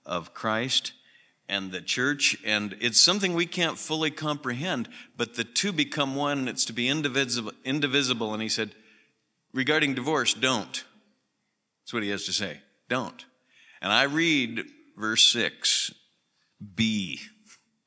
of 0.05 0.33
Christ 0.33 0.93
and 1.50 1.71
the 1.71 1.81
church, 1.81 2.38
and 2.45 2.75
it's 2.79 3.00
something 3.00 3.33
we 3.33 3.45
can't 3.45 3.77
fully 3.77 4.12
comprehend, 4.12 4.88
but 5.17 5.35
the 5.35 5.43
two 5.43 5.71
become 5.71 6.15
one, 6.15 6.47
it's 6.47 6.65
to 6.65 6.73
be 6.73 6.88
indivisible. 6.88 7.51
indivisible. 7.65 8.33
And 8.33 8.41
he 8.41 8.50
said, 8.50 8.71
regarding 9.53 9.93
divorce, 9.93 10.33
don't. 10.33 10.83
That's 11.81 11.93
what 11.93 12.03
he 12.03 12.09
has 12.09 12.25
to 12.25 12.33
say. 12.33 12.62
Don't. 12.88 13.25
And 13.81 13.91
I 13.91 14.03
read 14.03 14.63
verse 14.97 15.23
6, 15.23 15.93
B, 16.75 17.19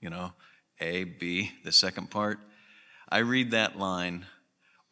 you 0.01 0.11
know, 0.11 0.33
A, 0.81 1.05
B, 1.05 1.53
the 1.65 1.73
second 1.73 2.11
part. 2.11 2.39
I 3.09 3.19
read 3.19 3.53
that 3.53 3.79
line 3.79 4.27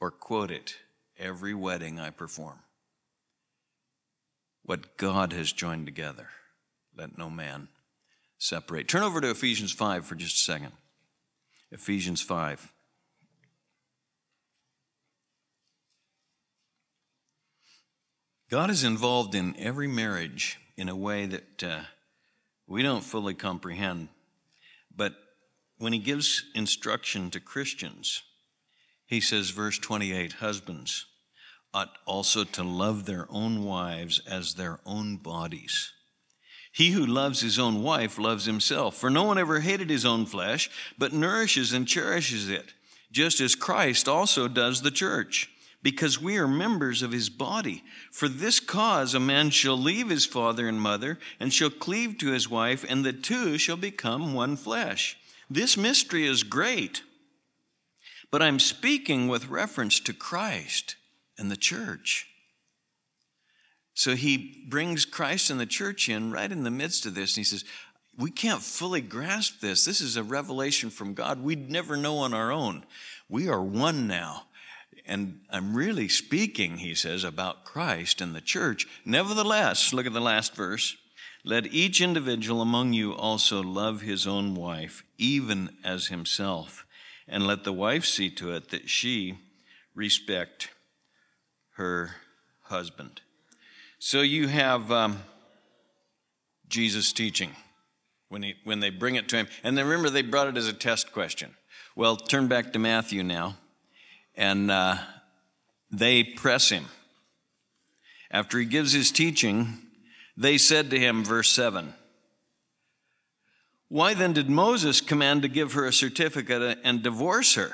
or 0.00 0.10
quote 0.10 0.50
it 0.50 0.76
every 1.18 1.54
wedding 1.54 2.00
I 2.00 2.10
perform. 2.10 2.58
What 4.62 4.96
God 4.96 5.34
has 5.34 5.52
joined 5.52 5.84
together, 5.86 6.30
let 6.96 7.18
no 7.18 7.28
man 7.28 7.68
separate. 8.44 8.88
Turn 8.88 9.02
over 9.02 9.20
to 9.20 9.30
Ephesians 9.30 9.72
5 9.72 10.04
for 10.04 10.14
just 10.14 10.36
a 10.36 10.38
second. 10.38 10.72
Ephesians 11.72 12.20
5. 12.20 12.72
God 18.50 18.70
is 18.70 18.84
involved 18.84 19.34
in 19.34 19.56
every 19.58 19.88
marriage 19.88 20.58
in 20.76 20.88
a 20.88 20.94
way 20.94 21.26
that 21.26 21.64
uh, 21.64 21.80
we 22.66 22.82
don't 22.82 23.02
fully 23.02 23.34
comprehend. 23.34 24.08
But 24.94 25.14
when 25.78 25.92
He 25.92 25.98
gives 25.98 26.44
instruction 26.54 27.30
to 27.30 27.40
Christians, 27.40 28.22
He 29.06 29.20
says, 29.20 29.50
verse 29.50 29.78
28 29.78 30.34
Husbands 30.34 31.06
ought 31.72 31.96
also 32.06 32.44
to 32.44 32.62
love 32.62 33.06
their 33.06 33.26
own 33.30 33.64
wives 33.64 34.20
as 34.28 34.54
their 34.54 34.78
own 34.84 35.16
bodies. 35.16 35.90
He 36.74 36.90
who 36.90 37.06
loves 37.06 37.40
his 37.40 37.56
own 37.56 37.84
wife 37.84 38.18
loves 38.18 38.46
himself. 38.46 38.96
For 38.96 39.08
no 39.08 39.22
one 39.22 39.38
ever 39.38 39.60
hated 39.60 39.88
his 39.88 40.04
own 40.04 40.26
flesh, 40.26 40.68
but 40.98 41.12
nourishes 41.12 41.72
and 41.72 41.86
cherishes 41.86 42.48
it, 42.48 42.74
just 43.12 43.40
as 43.40 43.54
Christ 43.54 44.08
also 44.08 44.48
does 44.48 44.82
the 44.82 44.90
church 44.90 45.48
because 45.84 46.20
we 46.20 46.36
are 46.36 46.48
members 46.48 47.02
of 47.02 47.12
his 47.12 47.30
body. 47.30 47.84
For 48.10 48.26
this 48.26 48.58
cause, 48.58 49.14
a 49.14 49.20
man 49.20 49.50
shall 49.50 49.76
leave 49.76 50.08
his 50.08 50.26
father 50.26 50.66
and 50.66 50.80
mother 50.80 51.20
and 51.38 51.52
shall 51.52 51.70
cleave 51.70 52.18
to 52.18 52.32
his 52.32 52.50
wife, 52.50 52.84
and 52.88 53.04
the 53.04 53.12
two 53.12 53.56
shall 53.56 53.76
become 53.76 54.34
one 54.34 54.56
flesh. 54.56 55.16
This 55.48 55.76
mystery 55.76 56.26
is 56.26 56.42
great, 56.42 57.02
but 58.32 58.42
I'm 58.42 58.58
speaking 58.58 59.28
with 59.28 59.48
reference 59.48 60.00
to 60.00 60.12
Christ 60.12 60.96
and 61.38 61.52
the 61.52 61.56
church. 61.56 62.26
So 63.94 64.16
he 64.16 64.66
brings 64.68 65.04
Christ 65.04 65.50
and 65.50 65.60
the 65.60 65.66
church 65.66 66.08
in 66.08 66.32
right 66.32 66.50
in 66.50 66.64
the 66.64 66.70
midst 66.70 67.06
of 67.06 67.14
this, 67.14 67.32
and 67.32 67.38
he 67.38 67.44
says, 67.44 67.64
we 68.16 68.30
can't 68.30 68.62
fully 68.62 69.00
grasp 69.00 69.60
this. 69.60 69.84
This 69.84 70.00
is 70.00 70.16
a 70.16 70.22
revelation 70.22 70.90
from 70.90 71.14
God 71.14 71.42
we'd 71.42 71.70
never 71.70 71.96
know 71.96 72.18
on 72.18 72.34
our 72.34 72.52
own. 72.52 72.84
We 73.28 73.48
are 73.48 73.62
one 73.62 74.06
now. 74.06 74.44
And 75.06 75.40
I'm 75.50 75.74
really 75.74 76.08
speaking, 76.08 76.78
he 76.78 76.94
says, 76.94 77.24
about 77.24 77.64
Christ 77.64 78.20
and 78.20 78.34
the 78.34 78.40
church. 78.40 78.86
Nevertheless, 79.04 79.92
look 79.92 80.06
at 80.06 80.12
the 80.12 80.20
last 80.20 80.54
verse. 80.54 80.96
Let 81.44 81.66
each 81.66 82.00
individual 82.00 82.62
among 82.62 82.94
you 82.94 83.14
also 83.14 83.62
love 83.62 84.00
his 84.00 84.26
own 84.26 84.54
wife, 84.54 85.02
even 85.18 85.76
as 85.84 86.06
himself. 86.06 86.86
And 87.28 87.46
let 87.46 87.64
the 87.64 87.72
wife 87.72 88.04
see 88.04 88.30
to 88.30 88.52
it 88.52 88.70
that 88.70 88.88
she 88.88 89.38
respect 89.94 90.70
her 91.76 92.16
husband. 92.62 93.20
So 94.06 94.20
you 94.20 94.48
have 94.48 94.92
um, 94.92 95.22
Jesus 96.68 97.10
teaching 97.14 97.52
when, 98.28 98.42
he, 98.42 98.54
when 98.62 98.80
they 98.80 98.90
bring 98.90 99.14
it 99.14 99.30
to 99.30 99.36
him. 99.36 99.48
And 99.62 99.78
then 99.78 99.86
remember, 99.86 100.10
they 100.10 100.20
brought 100.20 100.46
it 100.46 100.58
as 100.58 100.68
a 100.68 100.74
test 100.74 101.10
question. 101.10 101.54
Well, 101.96 102.18
turn 102.18 102.46
back 102.46 102.74
to 102.74 102.78
Matthew 102.78 103.22
now 103.22 103.56
and 104.34 104.70
uh, 104.70 104.98
they 105.90 106.22
press 106.22 106.68
him. 106.68 106.84
After 108.30 108.58
he 108.58 108.66
gives 108.66 108.92
his 108.92 109.10
teaching, 109.10 109.78
they 110.36 110.58
said 110.58 110.90
to 110.90 110.98
him, 110.98 111.24
verse 111.24 111.48
7, 111.48 111.94
Why 113.88 114.12
then 114.12 114.34
did 114.34 114.50
Moses 114.50 115.00
command 115.00 115.40
to 115.40 115.48
give 115.48 115.72
her 115.72 115.86
a 115.86 115.94
certificate 115.94 116.78
and 116.84 117.02
divorce 117.02 117.54
her? 117.54 117.70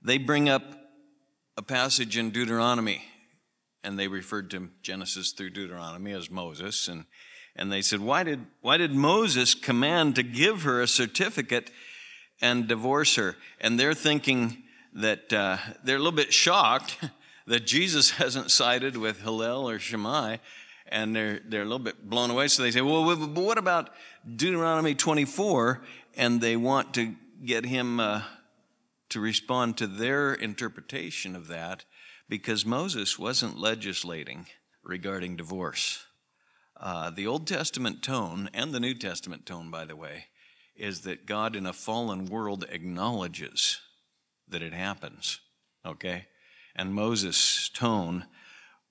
They 0.00 0.16
bring 0.16 0.48
up 0.48 0.62
a 1.56 1.62
passage 1.62 2.16
in 2.16 2.30
Deuteronomy, 2.30 3.02
and 3.82 3.98
they 3.98 4.08
referred 4.08 4.50
to 4.50 4.68
Genesis 4.82 5.32
through 5.32 5.50
Deuteronomy 5.50 6.12
as 6.12 6.30
Moses, 6.30 6.88
and, 6.88 7.04
and 7.56 7.72
they 7.72 7.82
said, 7.82 8.00
why 8.00 8.22
did, 8.22 8.46
why 8.60 8.76
did 8.76 8.94
Moses 8.94 9.54
command 9.54 10.16
to 10.16 10.22
give 10.22 10.62
her 10.62 10.80
a 10.80 10.88
certificate 10.88 11.70
and 12.40 12.66
divorce 12.68 13.16
her? 13.16 13.36
And 13.60 13.78
they're 13.78 13.94
thinking, 13.94 14.64
that 14.92 15.32
uh, 15.32 15.58
they're 15.84 15.96
a 15.96 15.98
little 15.98 16.12
bit 16.12 16.32
shocked 16.32 16.98
that 17.46 17.66
Jesus 17.66 18.10
hasn't 18.22 18.50
sided 18.50 18.96
with 18.96 19.22
Hillel 19.22 19.68
or 19.68 19.78
Shammai, 19.78 20.38
and 20.86 21.14
they're, 21.14 21.40
they're 21.46 21.62
a 21.62 21.66
little 21.66 21.78
bit 21.78 22.08
blown 22.08 22.30
away. 22.30 22.48
So 22.48 22.62
they 22.62 22.70
say, 22.70 22.80
well, 22.80 23.04
but 23.16 23.40
what 23.40 23.58
about 23.58 23.90
Deuteronomy 24.36 24.94
24? 24.94 25.82
And 26.16 26.40
they 26.40 26.56
want 26.56 26.94
to 26.94 27.14
get 27.44 27.64
him 27.64 28.00
uh, 28.00 28.22
to 29.10 29.20
respond 29.20 29.76
to 29.78 29.86
their 29.86 30.34
interpretation 30.34 31.36
of 31.36 31.46
that 31.48 31.84
because 32.30 32.64
Moses 32.64 33.18
wasn't 33.18 33.58
legislating 33.58 34.46
regarding 34.84 35.36
divorce. 35.36 36.06
Uh, 36.78 37.10
the 37.10 37.26
Old 37.26 37.46
Testament 37.46 38.02
tone, 38.04 38.48
and 38.54 38.72
the 38.72 38.78
New 38.78 38.94
Testament 38.94 39.44
tone, 39.44 39.68
by 39.70 39.84
the 39.84 39.96
way, 39.96 40.26
is 40.76 41.00
that 41.00 41.26
God 41.26 41.56
in 41.56 41.66
a 41.66 41.72
fallen 41.72 42.26
world 42.26 42.64
acknowledges 42.70 43.80
that 44.48 44.62
it 44.62 44.72
happens, 44.72 45.40
okay? 45.84 46.26
And 46.76 46.94
Moses' 46.94 47.68
tone 47.68 48.26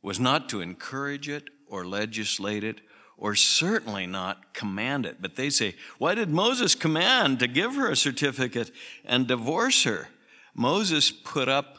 was 0.04 0.20
not 0.20 0.50
to 0.50 0.60
encourage 0.60 1.30
it 1.30 1.50
or 1.66 1.86
legislate 1.88 2.66
it 2.66 2.82
or 3.18 3.36
certainly 3.36 4.06
not 4.06 4.54
command 4.54 5.06
it. 5.06 5.22
But 5.22 5.38
they 5.38 5.50
say, 5.50 5.76
why 5.98 6.14
did 6.14 6.30
Moses 6.30 6.76
command 6.76 7.40
to 7.40 7.48
give 7.48 7.76
her 7.76 7.90
a 7.90 7.96
certificate 7.96 8.72
and 9.06 9.28
divorce 9.28 9.84
her? 9.84 10.10
Moses 10.54 11.10
put 11.10 11.48
up 11.48 11.79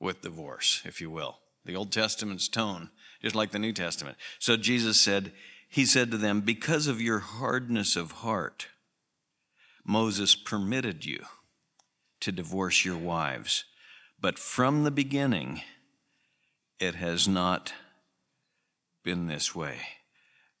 with 0.00 0.22
divorce, 0.22 0.82
if 0.84 1.00
you 1.00 1.10
will. 1.10 1.38
The 1.64 1.76
Old 1.76 1.92
Testament's 1.92 2.48
tone, 2.48 2.90
just 3.22 3.36
like 3.36 3.50
the 3.50 3.58
New 3.58 3.72
Testament. 3.72 4.16
So 4.38 4.56
Jesus 4.56 5.00
said, 5.00 5.32
He 5.68 5.84
said 5.84 6.10
to 6.10 6.16
them, 6.16 6.40
Because 6.40 6.86
of 6.86 7.00
your 7.00 7.18
hardness 7.18 7.94
of 7.94 8.12
heart, 8.12 8.68
Moses 9.84 10.34
permitted 10.34 11.04
you 11.04 11.24
to 12.20 12.32
divorce 12.32 12.84
your 12.84 12.96
wives. 12.96 13.64
But 14.20 14.38
from 14.38 14.84
the 14.84 14.90
beginning, 14.90 15.62
it 16.78 16.94
has 16.94 17.28
not 17.28 17.72
been 19.02 19.26
this 19.26 19.54
way. 19.54 19.78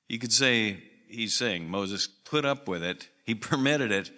You 0.08 0.18
could 0.18 0.32
say, 0.32 0.82
he's 1.08 1.34
saying, 1.34 1.68
Moses 1.68 2.06
put 2.06 2.44
up 2.44 2.68
with 2.68 2.82
it, 2.82 3.08
he 3.24 3.34
permitted 3.34 3.92
it, 3.92 4.10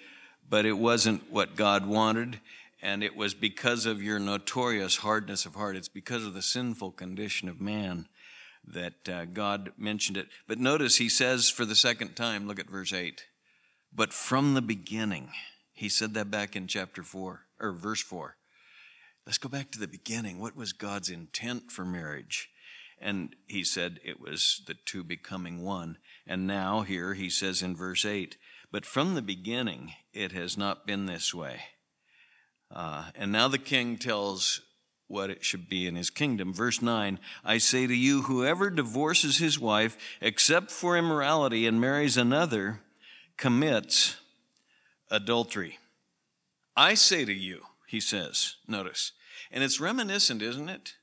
but 0.49 0.67
it 0.67 0.79
wasn't 0.79 1.31
what 1.31 1.57
God 1.57 1.87
wanted, 1.87 2.41
and 2.83 3.05
it 3.05 3.15
was 3.15 3.33
because 3.33 3.87
of 3.87 4.03
your 4.03 4.19
notorious 4.19 4.97
hardness 4.97 5.47
of 5.47 5.55
heart. 5.55 5.77
It's 5.77 5.89
because 5.89 6.27
of 6.27 6.35
the 6.35 6.43
sinful 6.43 6.91
condition 6.93 7.49
of 7.49 7.61
man 7.61 8.09
that 8.67 9.09
uh, 9.09 9.25
God 9.27 9.73
mentioned 9.79 10.17
it. 10.17 10.27
But 10.49 10.59
notice 10.59 10.97
he 10.97 11.09
says 11.09 11.49
for 11.49 11.65
the 11.65 11.77
second 11.77 12.17
time, 12.17 12.47
look 12.47 12.59
at 12.59 12.69
verse 12.69 12.93
8, 12.93 13.25
but 13.95 14.12
from 14.12 14.55
the 14.55 14.62
beginning, 14.62 15.31
he 15.73 15.89
said 15.89 16.15
that 16.15 16.31
back 16.31 16.57
in 16.57 16.67
chapter 16.67 17.03
4, 17.03 17.41
or 17.61 17.73
verse 17.73 18.03
4. 18.03 18.37
Let's 19.27 19.39
go 19.39 19.49
back 19.49 19.71
to 19.71 19.79
the 19.79 19.89
beginning. 19.89 20.41
What 20.41 20.57
was 20.57 20.73
God's 20.73 21.09
intent 21.09 21.71
for 21.71 21.85
marriage? 21.85 22.51
And 23.01 23.37
he 23.47 23.65
said 23.65 24.01
it 24.05 24.21
was 24.21 24.62
the 24.67 24.75
two 24.75 25.05
becoming 25.05 25.62
one. 25.62 25.99
And 26.27 26.47
now, 26.47 26.83
here 26.83 27.15
he 27.15 27.31
says 27.31 27.62
in 27.62 27.77
verse 27.77 28.05
8, 28.05 28.37
but 28.71 28.87
from 28.87 29.15
the 29.15 29.23
beginning 29.23 29.93
it 30.12 30.33
has 30.33 30.57
not 30.57 30.87
been 30.87 31.07
this 31.07 31.35
way. 31.35 31.61
Uh, 32.73 33.05
and 33.14 33.31
now 33.31 33.49
the 33.49 33.59
king 33.59 33.99
tells 33.99 34.62
what 35.07 35.29
it 35.29 35.45
should 35.45 35.69
be 35.69 35.87
in 35.87 35.95
his 35.95 36.09
kingdom. 36.09 36.55
Verse 36.55 36.81
9 36.81 37.19
I 37.45 37.59
say 37.59 37.87
to 37.87 37.95
you, 37.95 38.23
whoever 38.23 38.71
divorces 38.71 39.38
his 39.38 39.59
wife 39.59 39.97
except 40.21 40.71
for 40.71 40.97
immorality 40.97 41.67
and 41.67 41.81
marries 41.81 42.17
another 42.17 42.81
commits 43.37 44.17
adultery. 45.11 45.79
I 46.75 46.95
say 46.95 47.26
to 47.26 47.33
you, 47.33 47.62
he 47.87 48.00
says, 48.00 48.57
notice, 48.67 49.12
and 49.50 49.62
it's 49.62 49.81
reminiscent, 49.81 50.41
isn't 50.41 50.71
it, 50.71 50.95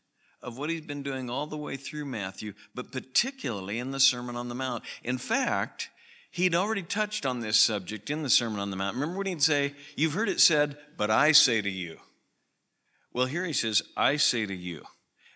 of 0.42 0.58
what 0.58 0.72
he's 0.72 0.82
been 0.82 1.04
doing 1.04 1.30
all 1.30 1.46
the 1.46 1.58
way 1.58 1.76
through 1.76 2.06
Matthew, 2.06 2.54
but 2.74 2.92
particularly 2.92 3.78
in 3.78 3.92
the 3.92 4.00
Sermon 4.00 4.36
on 4.36 4.50
the 4.50 4.56
Mount. 4.56 4.84
In 5.04 5.20
fact, 5.20 5.90
he'd 6.32 6.56
already 6.56 6.84
touched 6.84 7.26
on 7.26 7.40
this 7.40 7.60
subject 7.60 8.10
in 8.10 8.24
the 8.24 8.30
Sermon 8.30 8.60
on 8.60 8.70
the 8.70 8.76
Mount. 8.76 8.96
Remember 8.96 9.18
when 9.18 9.28
he'd 9.28 9.42
say, 9.42 9.74
You've 9.96 10.14
heard 10.14 10.30
it 10.30 10.40
said, 10.40 10.78
but 10.98 11.10
I 11.10 11.32
say 11.32 11.62
to 11.62 11.70
you. 11.70 11.98
Well, 13.14 13.26
here 13.26 13.46
he 13.46 13.54
says, 13.54 13.82
I 13.98 14.18
say 14.18 14.46
to 14.46 14.56
you. 14.56 14.84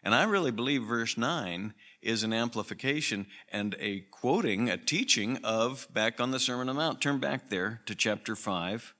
And 0.03 0.13
I 0.13 0.23
really 0.23 0.51
believe 0.51 0.83
verse 0.83 1.17
9 1.17 1.73
is 2.01 2.23
an 2.23 2.33
amplification 2.33 3.25
and 3.51 3.75
a 3.79 4.01
quoting, 4.11 4.69
a 4.69 4.77
teaching 4.77 5.39
of 5.43 5.87
back 5.93 6.19
on 6.19 6.31
the 6.31 6.39
Sermon 6.39 6.69
on 6.69 6.75
the 6.75 6.81
Mount. 6.81 7.01
Turn 7.01 7.19
back 7.19 7.49
there 7.49 7.81
to 7.85 7.95
chapter 7.95 8.35
5 8.35 8.93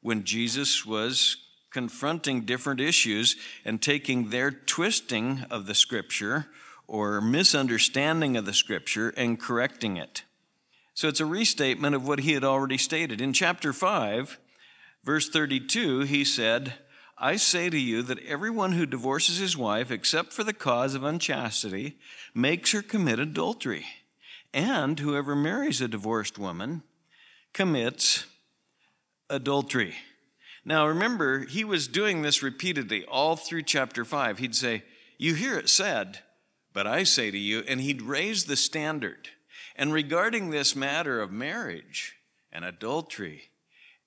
when 0.00 0.24
Jesus 0.24 0.84
was 0.84 1.36
confronting 1.70 2.42
different 2.42 2.80
issues 2.80 3.36
and 3.64 3.80
taking 3.80 4.30
their 4.30 4.50
twisting 4.50 5.44
of 5.50 5.66
the 5.66 5.74
scripture 5.74 6.48
or 6.86 7.20
misunderstanding 7.20 8.36
of 8.36 8.44
the 8.44 8.52
scripture 8.52 9.10
and 9.16 9.40
correcting 9.40 9.96
it. 9.96 10.24
So 11.02 11.08
it's 11.08 11.18
a 11.18 11.26
restatement 11.26 11.96
of 11.96 12.06
what 12.06 12.20
he 12.20 12.34
had 12.34 12.44
already 12.44 12.78
stated. 12.78 13.20
In 13.20 13.32
chapter 13.32 13.72
5, 13.72 14.38
verse 15.02 15.28
32, 15.28 16.02
he 16.02 16.24
said, 16.24 16.74
I 17.18 17.34
say 17.34 17.68
to 17.70 17.76
you 17.76 18.02
that 18.02 18.24
everyone 18.24 18.70
who 18.70 18.86
divorces 18.86 19.38
his 19.38 19.56
wife, 19.56 19.90
except 19.90 20.32
for 20.32 20.44
the 20.44 20.52
cause 20.52 20.94
of 20.94 21.02
unchastity, 21.02 21.98
makes 22.36 22.70
her 22.70 22.82
commit 22.82 23.18
adultery. 23.18 23.84
And 24.54 24.96
whoever 24.96 25.34
marries 25.34 25.80
a 25.80 25.88
divorced 25.88 26.38
woman 26.38 26.84
commits 27.52 28.26
adultery. 29.28 29.96
Now 30.64 30.86
remember, 30.86 31.46
he 31.46 31.64
was 31.64 31.88
doing 31.88 32.22
this 32.22 32.44
repeatedly 32.44 33.04
all 33.06 33.34
through 33.34 33.64
chapter 33.64 34.04
5. 34.04 34.38
He'd 34.38 34.54
say, 34.54 34.84
You 35.18 35.34
hear 35.34 35.58
it 35.58 35.68
said, 35.68 36.20
but 36.72 36.86
I 36.86 37.02
say 37.02 37.32
to 37.32 37.38
you, 37.38 37.64
and 37.66 37.80
he'd 37.80 38.02
raise 38.02 38.44
the 38.44 38.54
standard. 38.54 39.30
And 39.76 39.92
regarding 39.92 40.50
this 40.50 40.76
matter 40.76 41.20
of 41.20 41.32
marriage 41.32 42.16
and 42.52 42.64
adultery 42.64 43.50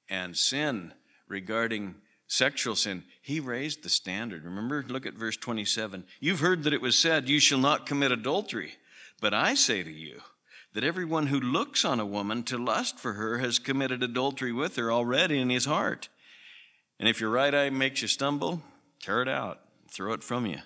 and 0.09 0.37
sin, 0.37 0.93
regarding 1.27 1.95
sexual 2.27 2.75
sin, 2.75 3.03
he 3.21 3.39
raised 3.39 3.83
the 3.83 3.89
standard. 3.89 4.45
Remember, 4.45 4.85
look 4.87 5.05
at 5.05 5.15
verse 5.15 5.37
27. 5.37 6.05
You've 6.19 6.39
heard 6.39 6.63
that 6.63 6.73
it 6.73 6.81
was 6.81 6.97
said, 6.97 7.29
You 7.29 7.39
shall 7.39 7.59
not 7.59 7.85
commit 7.85 8.11
adultery. 8.11 8.73
But 9.21 9.33
I 9.33 9.55
say 9.55 9.81
to 9.81 9.91
you, 9.91 10.21
that 10.75 10.83
everyone 10.83 11.27
who 11.27 11.39
looks 11.39 11.85
on 11.85 12.01
a 12.01 12.05
woman 12.05 12.43
to 12.43 12.57
lust 12.57 12.99
for 12.99 13.13
her 13.13 13.37
has 13.37 13.59
committed 13.59 14.03
adultery 14.03 14.51
with 14.51 14.75
her 14.75 14.91
already 14.91 15.39
in 15.39 15.49
his 15.49 15.63
heart. 15.63 16.09
And 16.99 17.07
if 17.07 17.21
your 17.21 17.29
right 17.29 17.55
eye 17.55 17.69
makes 17.69 18.01
you 18.01 18.09
stumble, 18.09 18.61
tear 19.01 19.21
it 19.21 19.29
out, 19.29 19.61
throw 19.89 20.11
it 20.11 20.21
from 20.21 20.45
you. 20.45 20.59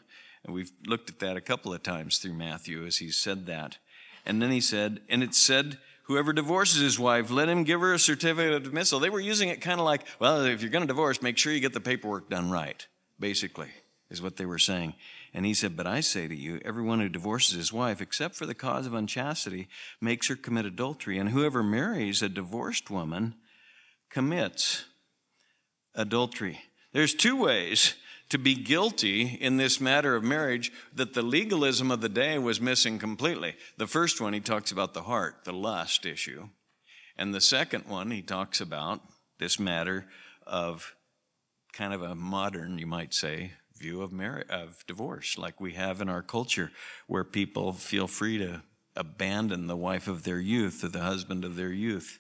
And 0.44 0.54
we've 0.54 0.72
looked 0.88 1.12
at 1.12 1.20
that 1.20 1.38
a 1.38 1.42
couple 1.42 1.72
of 1.72 1.84
times 1.84 2.18
through 2.18 2.34
Matthew 2.34 2.88
as 2.88 2.98
he 2.98 3.12
said 3.12 3.46
that. 3.46 3.78
And 4.30 4.40
then 4.40 4.52
he 4.52 4.62
said, 4.62 5.02
and 5.10 5.24
it 5.24 5.34
said, 5.34 5.80
whoever 6.04 6.34
divorces 6.34 6.82
his 6.82 7.00
wife, 7.00 7.32
let 7.32 7.50
him 7.50 7.64
give 7.64 7.82
her 7.82 7.96
a 7.96 8.00
certificate 8.00 8.54
of 8.54 8.62
dismissal. 8.62 9.00
They 9.00 9.10
were 9.10 9.20
using 9.20 9.50
it 9.50 9.60
kind 9.60 9.80
of 9.80 9.88
like, 9.88 10.06
well, 10.20 10.46
if 10.46 10.62
you're 10.62 10.70
going 10.70 10.84
to 10.84 10.88
divorce, 10.88 11.24
make 11.24 11.36
sure 11.36 11.52
you 11.52 11.60
get 11.60 11.74
the 11.74 11.80
paperwork 11.80 12.30
done 12.30 12.52
right, 12.52 12.86
basically, 13.20 13.70
is 14.12 14.22
what 14.22 14.38
they 14.38 14.46
were 14.46 14.60
saying. 14.60 14.94
And 15.34 15.48
he 15.48 15.56
said, 15.56 15.76
But 15.76 15.88
I 15.88 16.02
say 16.02 16.28
to 16.28 16.36
you, 16.36 16.62
everyone 16.64 17.00
who 17.00 17.10
divorces 17.10 17.56
his 17.56 17.74
wife, 17.74 18.02
except 18.02 18.36
for 18.36 18.46
the 18.46 18.54
cause 18.54 18.86
of 18.86 18.94
unchastity, 18.94 19.68
makes 20.00 20.28
her 20.28 20.36
commit 20.36 20.68
adultery. 20.68 21.18
And 21.18 21.30
whoever 21.30 21.64
marries 21.64 22.22
a 22.22 22.30
divorced 22.30 22.92
woman 22.92 23.34
commits 24.12 24.86
adultery. 25.96 26.60
There's 26.94 27.16
two 27.16 27.36
ways 27.36 27.96
to 28.30 28.38
be 28.38 28.56
guilty 28.56 29.38
in 29.42 29.58
this 29.58 29.82
matter 29.82 30.16
of 30.16 30.24
marriage 30.24 30.72
that 30.94 31.14
the 31.14 31.22
legalism 31.22 31.90
of 31.90 32.02
the 32.02 32.10
day 32.10 32.38
was 32.38 32.62
missing 32.62 33.00
completely. 33.00 33.56
The 33.78 33.88
first 33.88 34.22
one, 34.22 34.34
he 34.34 34.40
talks 34.40 34.72
about 34.72 34.94
the 34.94 35.04
heart, 35.04 35.46
the 35.46 35.54
lust 35.54 36.06
issue. 36.06 36.50
And 37.18 37.34
the 37.34 37.42
second 37.42 37.86
one, 37.88 38.12
he 38.12 38.22
talks 38.22 38.62
about 38.62 39.02
this 39.40 39.60
matter 39.60 40.08
of 40.46 40.96
kind 41.74 41.94
of 41.94 42.02
a 42.02 42.16
modern, 42.16 42.78
you 42.78 42.88
might 42.88 43.14
say, 43.14 43.54
view 43.78 44.02
of 44.02 44.12
marriage, 44.12 44.48
of 44.50 44.86
divorce, 44.86 45.38
like 45.38 45.60
we 45.60 45.74
have 45.74 46.02
in 46.02 46.10
our 46.10 46.22
culture, 46.22 46.72
where 47.08 47.24
people 47.24 47.74
feel 47.74 48.08
free 48.08 48.38
to 48.38 48.62
abandon 48.96 49.68
the 49.68 49.78
wife 49.78 50.08
of 50.08 50.24
their 50.24 50.40
youth 50.40 50.84
or 50.84 50.90
the 50.90 51.00
husband 51.00 51.46
of 51.46 51.56
their 51.56 51.72
youth. 51.72 52.20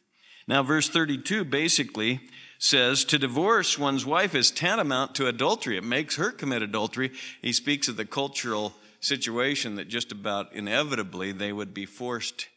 Now, 0.49 0.63
verse 0.63 0.89
32 0.89 1.43
basically 1.43 2.21
says 2.57 3.05
to 3.05 3.19
divorce 3.19 3.77
one's 3.77 4.03
wife 4.03 4.33
is 4.33 4.49
tantamount 4.49 5.13
to 5.13 5.27
adultery. 5.27 5.77
It 5.77 5.83
makes 5.83 6.15
her 6.15 6.31
commit 6.31 6.63
adultery. 6.63 7.11
He 7.39 7.53
speaks 7.53 7.87
of 7.87 7.97
the 7.97 8.05
cultural 8.05 8.73
situation 8.99 9.75
that 9.75 9.89
just 9.89 10.11
about 10.11 10.51
inevitably 10.51 11.33
they 11.33 11.53
would 11.53 11.71
be 11.71 11.85
forced 11.85 12.47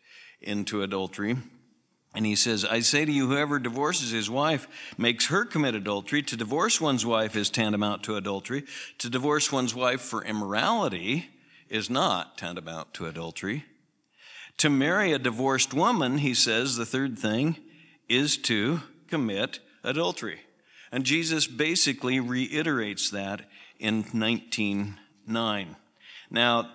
into 0.40 0.82
adultery. 0.82 1.36
And 2.14 2.24
he 2.24 2.34
says, 2.34 2.64
I 2.64 2.80
say 2.80 3.04
to 3.04 3.12
you, 3.12 3.28
whoever 3.28 3.58
divorces 3.58 4.10
his 4.10 4.30
wife 4.30 4.68
makes 4.96 5.26
her 5.26 5.44
commit 5.44 5.74
adultery. 5.74 6.22
To 6.22 6.36
divorce 6.36 6.80
one's 6.80 7.04
wife 7.04 7.36
is 7.36 7.50
tantamount 7.50 8.04
to 8.04 8.16
adultery. 8.16 8.64
To 9.00 9.10
divorce 9.10 9.52
one's 9.52 9.74
wife 9.74 10.00
for 10.00 10.24
immorality 10.24 11.28
is 11.68 11.90
not 11.90 12.38
tantamount 12.38 12.94
to 12.94 13.04
adultery. 13.04 13.66
To 14.56 14.70
marry 14.70 15.12
a 15.12 15.18
divorced 15.18 15.74
woman, 15.74 16.18
he 16.18 16.32
says, 16.32 16.76
the 16.76 16.86
third 16.86 17.18
thing 17.18 17.58
is 18.12 18.36
to 18.36 18.82
commit 19.08 19.58
adultery. 19.82 20.40
And 20.92 21.04
Jesus 21.04 21.46
basically 21.46 22.20
reiterates 22.20 23.08
that 23.10 23.48
in 23.78 24.04
19:9. 24.12 25.76
Now, 26.30 26.70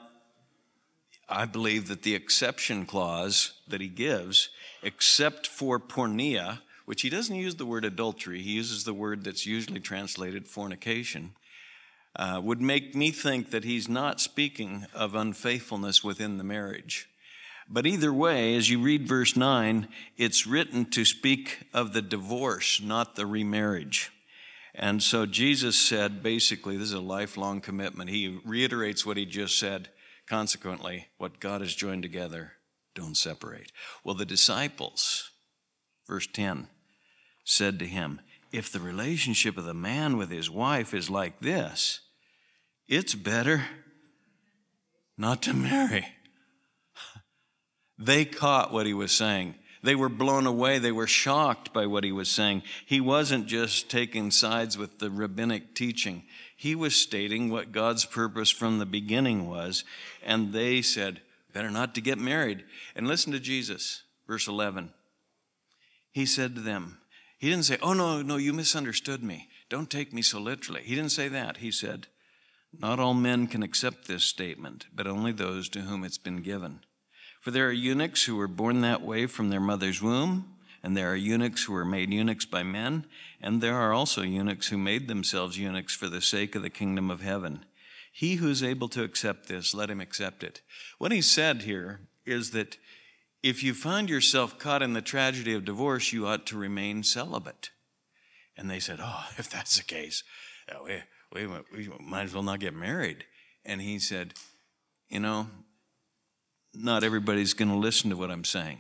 I 1.30 1.46
believe 1.46 1.90
that 1.90 2.02
the 2.02 2.16
exception 2.16 2.86
clause 2.88 3.54
that 3.68 3.82
he 3.82 3.88
gives, 3.88 4.50
except 4.82 5.46
for 5.46 5.80
porneia, 5.80 6.62
which 6.86 7.04
he 7.04 7.10
doesn't 7.10 7.36
use 7.36 7.56
the 7.56 7.66
word 7.66 7.86
adultery, 7.86 8.42
he 8.42 8.54
uses 8.54 8.84
the 8.84 8.94
word 8.94 9.24
that's 9.24 9.46
usually 9.46 9.80
translated 9.80 10.48
fornication, 10.48 11.36
uh, 12.16 12.42
would 12.44 12.62
make 12.62 12.96
me 12.96 13.12
think 13.12 13.52
that 13.52 13.64
he's 13.64 13.88
not 13.88 14.20
speaking 14.20 14.88
of 14.94 15.14
unfaithfulness 15.14 16.04
within 16.04 16.38
the 16.38 16.44
marriage. 16.44 17.08
But 17.70 17.86
either 17.86 18.14
way, 18.14 18.56
as 18.56 18.70
you 18.70 18.80
read 18.80 19.08
verse 19.08 19.36
9, 19.36 19.88
it's 20.16 20.48
written 20.48 20.86
to 20.92 21.04
speak 21.04 21.68
of 21.74 21.94
the 21.94 22.02
divorce, 22.02 22.82
not 22.82 23.16
the 23.16 23.26
remarriage. 23.26 24.12
And 24.74 25.04
so 25.04 25.26
Jesus 25.26 25.78
said 25.78 26.24
basically, 26.24 26.78
this 26.78 26.90
is 26.90 26.94
a 26.94 27.02
lifelong 27.02 27.62
commitment. 27.62 28.10
He 28.10 28.40
reiterates 28.46 29.06
what 29.06 29.18
he 29.18 29.26
just 29.26 29.58
said 29.60 29.90
Consequently, 30.28 31.08
what 31.18 31.40
God 31.40 31.62
has 31.62 31.74
joined 31.74 32.04
together, 32.04 32.54
don't 32.94 33.16
separate. 33.16 33.72
Well, 34.04 34.16
the 34.16 34.26
disciples, 34.26 35.32
verse 36.06 36.28
10, 36.28 36.68
said 37.46 37.80
to 37.80 37.86
him, 37.86 38.20
If 38.52 38.70
the 38.70 38.82
relationship 38.82 39.58
of 39.58 39.64
the 39.64 39.74
man 39.74 40.18
with 40.18 40.30
his 40.30 40.50
wife 40.50 40.94
is 40.94 41.10
like 41.10 41.40
this, 41.40 42.02
it's 42.90 43.16
better 43.16 43.68
not 45.18 45.42
to 45.44 45.54
marry. 45.54 46.08
They 47.98 48.26
caught 48.26 48.72
what 48.72 48.86
he 48.86 48.94
was 48.94 49.12
saying. 49.12 49.56
They 49.84 49.96
were 49.96 50.10
blown 50.10 50.46
away. 50.46 50.80
They 50.80 50.92
were 50.92 51.08
shocked 51.08 51.74
by 51.74 51.86
what 51.86 52.04
he 52.04 52.12
was 52.12 52.30
saying. 52.30 52.64
He 52.86 53.00
wasn't 53.00 53.48
just 53.48 53.90
taking 53.90 54.32
sides 54.32 54.78
with 54.78 55.00
the 55.00 55.10
rabbinic 55.10 55.76
teaching, 55.76 56.24
he 56.56 56.74
was 56.74 56.96
stating 56.96 57.50
what 57.50 57.72
God's 57.72 58.04
purpose 58.04 58.50
from 58.50 58.80
the 58.80 58.86
beginning 58.86 59.48
was. 59.48 59.84
And 60.24 60.54
they 60.54 60.82
said, 60.82 61.22
Better 61.54 61.70
not 61.70 61.94
to 61.96 62.02
get 62.02 62.18
married. 62.18 62.64
And 62.96 63.08
listen 63.08 63.32
to 63.32 63.40
Jesus, 63.40 64.04
verse 64.28 64.48
11. 64.48 64.92
He 66.12 66.26
said 66.26 66.56
to 66.56 66.62
them, 66.62 66.98
He 67.38 67.50
didn't 67.50 67.66
say, 67.66 67.78
Oh, 67.82 67.94
no, 67.94 68.24
no, 68.24 68.38
you 68.38 68.54
misunderstood 68.54 69.24
me. 69.24 69.50
Don't 69.70 69.90
take 69.90 70.14
me 70.14 70.24
so 70.24 70.40
literally. 70.40 70.82
He 70.84 70.96
didn't 70.96 71.12
say 71.12 71.28
that. 71.28 71.58
He 71.58 71.72
said, 71.72 72.08
Not 72.78 73.00
all 73.00 73.14
men 73.14 73.46
can 73.46 73.62
accept 73.62 74.08
this 74.08 74.24
statement, 74.24 74.88
but 74.94 75.06
only 75.06 75.32
those 75.32 75.70
to 75.70 75.82
whom 75.82 76.04
it's 76.04 76.18
been 76.18 76.42
given. 76.42 76.80
For 77.48 77.52
there 77.52 77.70
are 77.70 77.72
eunuchs 77.72 78.26
who 78.26 78.36
were 78.36 78.50
born 78.50 78.82
that 78.82 79.02
way 79.02 79.26
from 79.26 79.48
their 79.48 79.62
mother's 79.62 80.02
womb 80.02 80.54
and 80.84 80.98
there 80.98 81.10
are 81.10 81.16
eunuchs 81.16 81.64
who 81.64 81.72
were 81.72 81.86
made 81.86 82.12
eunuchs 82.12 82.44
by 82.44 82.62
men, 82.62 83.06
and 83.40 83.62
there 83.62 83.78
are 83.78 83.94
also 83.94 84.22
eunuchs 84.22 84.68
who 84.68 84.78
made 84.78 85.08
themselves 85.08 85.58
eunuchs 85.58 85.96
for 85.96 86.10
the 86.10 86.20
sake 86.20 86.56
of 86.56 86.62
the 86.62 86.70
kingdom 86.70 87.10
of 87.10 87.22
heaven. 87.22 87.64
He 88.12 88.36
who 88.36 88.50
is 88.50 88.62
able 88.62 88.90
to 88.90 89.02
accept 89.02 89.48
this, 89.48 89.74
let 89.74 89.90
him 89.90 90.02
accept 90.02 90.44
it. 90.44 90.60
What 90.98 91.14
he 91.14 91.22
said 91.22 91.62
here 91.62 92.02
is 92.26 92.52
that 92.52 92.76
if 93.42 93.64
you 93.64 93.74
find 93.74 94.10
yourself 94.10 94.60
caught 94.60 94.82
in 94.82 94.92
the 94.92 95.02
tragedy 95.02 95.54
of 95.54 95.64
divorce, 95.64 96.12
you 96.12 96.28
ought 96.28 96.46
to 96.48 96.58
remain 96.58 97.02
celibate. 97.02 97.70
And 98.58 98.70
they 98.70 98.82
said, 98.82 99.00
Oh, 99.02 99.26
if 99.38 99.50
that's 99.50 99.78
the 99.78 99.86
case, 99.86 100.22
uh, 100.70 100.84
we, 100.84 101.48
we, 101.48 101.62
we 101.72 101.90
might 101.98 102.24
as 102.24 102.34
well 102.34 102.44
not 102.44 102.60
get 102.60 102.74
married. 102.74 103.24
And 103.64 103.80
he 103.80 104.00
said, 104.00 104.34
You 105.08 105.22
know, 105.22 105.48
not 106.78 107.04
everybody's 107.04 107.54
going 107.54 107.70
to 107.70 107.78
listen 107.78 108.10
to 108.10 108.18
what 108.18 108.32
I'm 108.32 108.44
saying. 108.44 108.80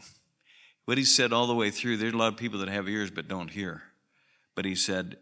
What 0.85 0.97
he 0.97 1.03
said 1.03 1.33
all 1.33 1.47
the 1.47 1.55
way 1.55 1.69
through, 1.69 1.97
there's 1.97 2.13
a 2.13 2.17
lot 2.17 2.31
of 2.31 2.37
people 2.39 2.59
that 2.59 2.69
have 2.69 2.87
ears 2.87 3.11
but 3.11 3.27
don't 3.27 3.51
hear. 3.51 3.83
But 4.55 4.65
he 4.65 4.75
said, 4.75 5.17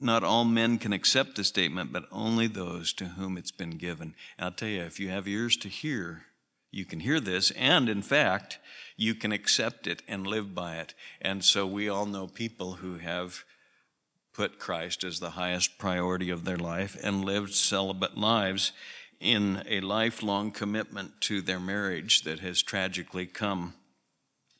not 0.00 0.24
all 0.24 0.44
men 0.44 0.78
can 0.78 0.92
accept 0.92 1.36
the 1.36 1.44
statement, 1.44 1.92
but 1.92 2.04
only 2.12 2.46
those 2.46 2.92
to 2.94 3.04
whom 3.06 3.38
it's 3.38 3.50
been 3.50 3.78
given. 3.78 4.14
And 4.38 4.46
I'll 4.46 4.52
tell 4.52 4.68
you, 4.68 4.82
if 4.82 5.00
you 5.00 5.08
have 5.08 5.26
ears 5.26 5.56
to 5.58 5.68
hear, 5.68 6.26
you 6.70 6.84
can 6.84 7.00
hear 7.00 7.20
this, 7.20 7.50
and 7.52 7.88
in 7.88 8.02
fact, 8.02 8.58
you 8.96 9.14
can 9.14 9.32
accept 9.32 9.86
it 9.86 10.02
and 10.06 10.26
live 10.26 10.54
by 10.54 10.76
it. 10.76 10.94
And 11.22 11.44
so 11.44 11.66
we 11.66 11.88
all 11.88 12.06
know 12.06 12.26
people 12.26 12.74
who 12.74 12.98
have 12.98 13.44
put 14.34 14.58
Christ 14.58 15.02
as 15.02 15.18
the 15.18 15.30
highest 15.30 15.78
priority 15.78 16.28
of 16.28 16.44
their 16.44 16.58
life 16.58 16.96
and 17.02 17.24
lived 17.24 17.54
celibate 17.54 18.18
lives 18.18 18.72
in 19.20 19.62
a 19.68 19.80
lifelong 19.80 20.50
commitment 20.50 21.20
to 21.22 21.40
their 21.40 21.60
marriage 21.60 22.22
that 22.22 22.40
has 22.40 22.62
tragically 22.62 23.26
come 23.26 23.74